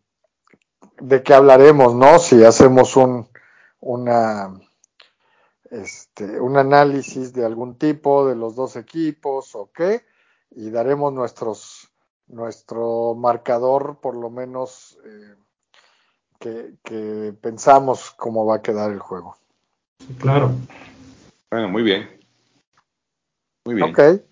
[1.00, 2.18] de qué hablaremos, ¿no?
[2.18, 3.28] Si hacemos un,
[3.80, 4.58] una,
[5.70, 10.04] este, un análisis de algún tipo de los dos equipos o qué,
[10.50, 11.90] y daremos nuestros,
[12.26, 14.98] nuestro marcador, por lo menos.
[15.04, 15.34] Eh,
[16.40, 19.36] que, pensamos cómo va a quedar el juego.
[20.18, 20.52] Claro.
[21.50, 22.19] Bueno, muy bien.
[23.70, 23.90] Muy bien.
[23.90, 24.22] Ok.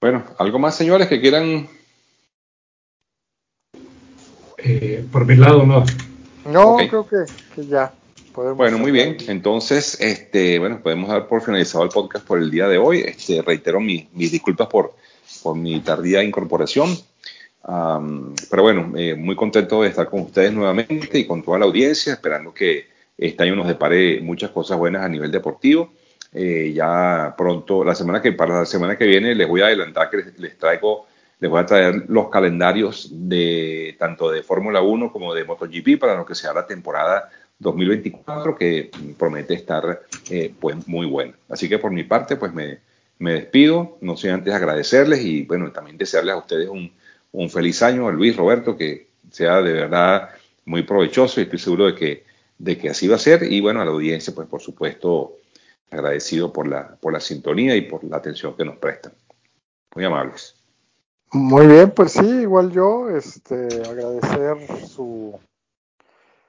[0.00, 1.68] Bueno, ¿algo más, señores, que quieran?
[4.56, 5.84] Eh, por mi lado, no.
[6.46, 7.92] No, creo que, ya.
[8.56, 9.18] bueno, muy bien.
[9.26, 13.00] Entonces, este, bueno, podemos dar por finalizado el podcast por el día de hoy.
[13.00, 14.94] Este, reitero mis disculpas por,
[15.42, 16.96] por mi tardía incorporación
[18.50, 22.14] pero bueno, eh, muy contento de estar con ustedes nuevamente y con toda la audiencia,
[22.14, 22.86] esperando que
[23.16, 25.92] este año nos depare muchas cosas buenas a nivel deportivo.
[26.32, 30.10] Eh, ya pronto, la semana que para la semana que viene les voy a adelantar
[30.10, 31.06] que les, traigo,
[31.40, 36.16] les voy a traer los calendarios de tanto de Fórmula 1 como de MotoGP para
[36.16, 41.34] lo que sea la temporada 2024 que promete estar eh, pues muy buena.
[41.48, 42.78] Así que por mi parte pues me,
[43.18, 46.92] me despido, no sé antes agradecerles y bueno también desearles a ustedes un
[47.32, 50.30] un feliz año a Luis Roberto, que sea de verdad
[50.64, 52.24] muy provechoso y estoy seguro de que,
[52.58, 53.44] de que así va a ser.
[53.44, 55.36] Y bueno, a la audiencia, pues por supuesto,
[55.90, 59.12] agradecido por la, por la sintonía y por la atención que nos prestan.
[59.94, 60.54] Muy amables.
[61.32, 65.38] Muy bien, pues sí, igual yo, este, agradecer su,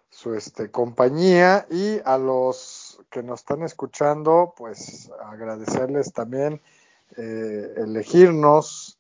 [0.09, 6.61] su este, compañía y a los que nos están escuchando, pues agradecerles también
[7.17, 8.99] eh, elegirnos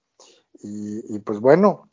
[0.61, 1.89] y, pues bueno,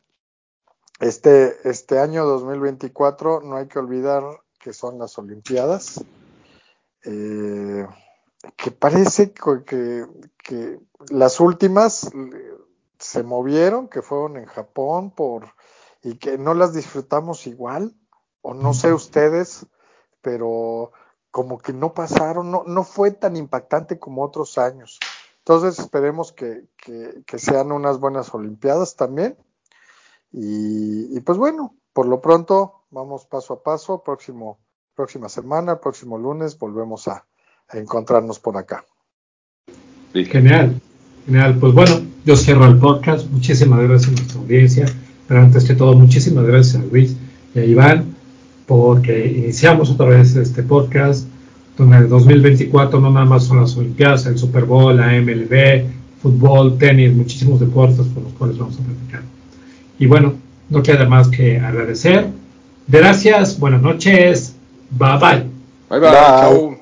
[0.99, 4.23] este, este año 2024 no hay que olvidar
[4.59, 6.03] que son las Olimpiadas,
[7.05, 7.87] eh,
[8.55, 10.05] que parece que,
[10.37, 10.79] que,
[11.09, 12.09] las últimas
[12.97, 15.53] se movieron, que fueron en Japón por
[16.01, 17.95] y que no las disfrutamos igual,
[18.41, 19.65] o no sé ustedes,
[20.21, 20.91] pero
[21.31, 24.99] como que no pasaron, no, no fue tan impactante como otros años.
[25.47, 26.67] Entonces esperemos que,
[27.37, 29.37] sean unas buenas Olimpiadas también.
[30.29, 34.03] Y, pues bueno, por lo pronto vamos paso a paso.
[34.03, 34.59] Próximo,
[34.93, 37.25] próxima semana, próximo lunes, volvemos a,
[37.73, 38.85] encontrarnos por acá.
[40.13, 40.79] Genial,
[41.25, 41.57] genial.
[41.59, 43.29] Pues bueno, yo cierro el podcast.
[43.29, 44.85] Muchísimas gracias a nuestra audiencia.
[45.27, 47.15] Pero antes que todo, muchísimas gracias a Luis
[47.53, 48.17] y a Iván
[48.67, 51.25] porque iniciamos otra vez este podcast
[51.77, 55.85] donde el 2024 no nada más son las Olimpiadas, el Super Bowl, la MLB,
[56.21, 59.21] fútbol, tenis, muchísimos deportes por los cuales vamos a platicar.
[59.99, 60.33] Y bueno,
[60.69, 62.27] no queda más que agradecer.
[62.87, 64.55] Gracias, buenas noches,
[64.89, 65.45] bye bye.
[65.89, 66.76] Bye bye, bye.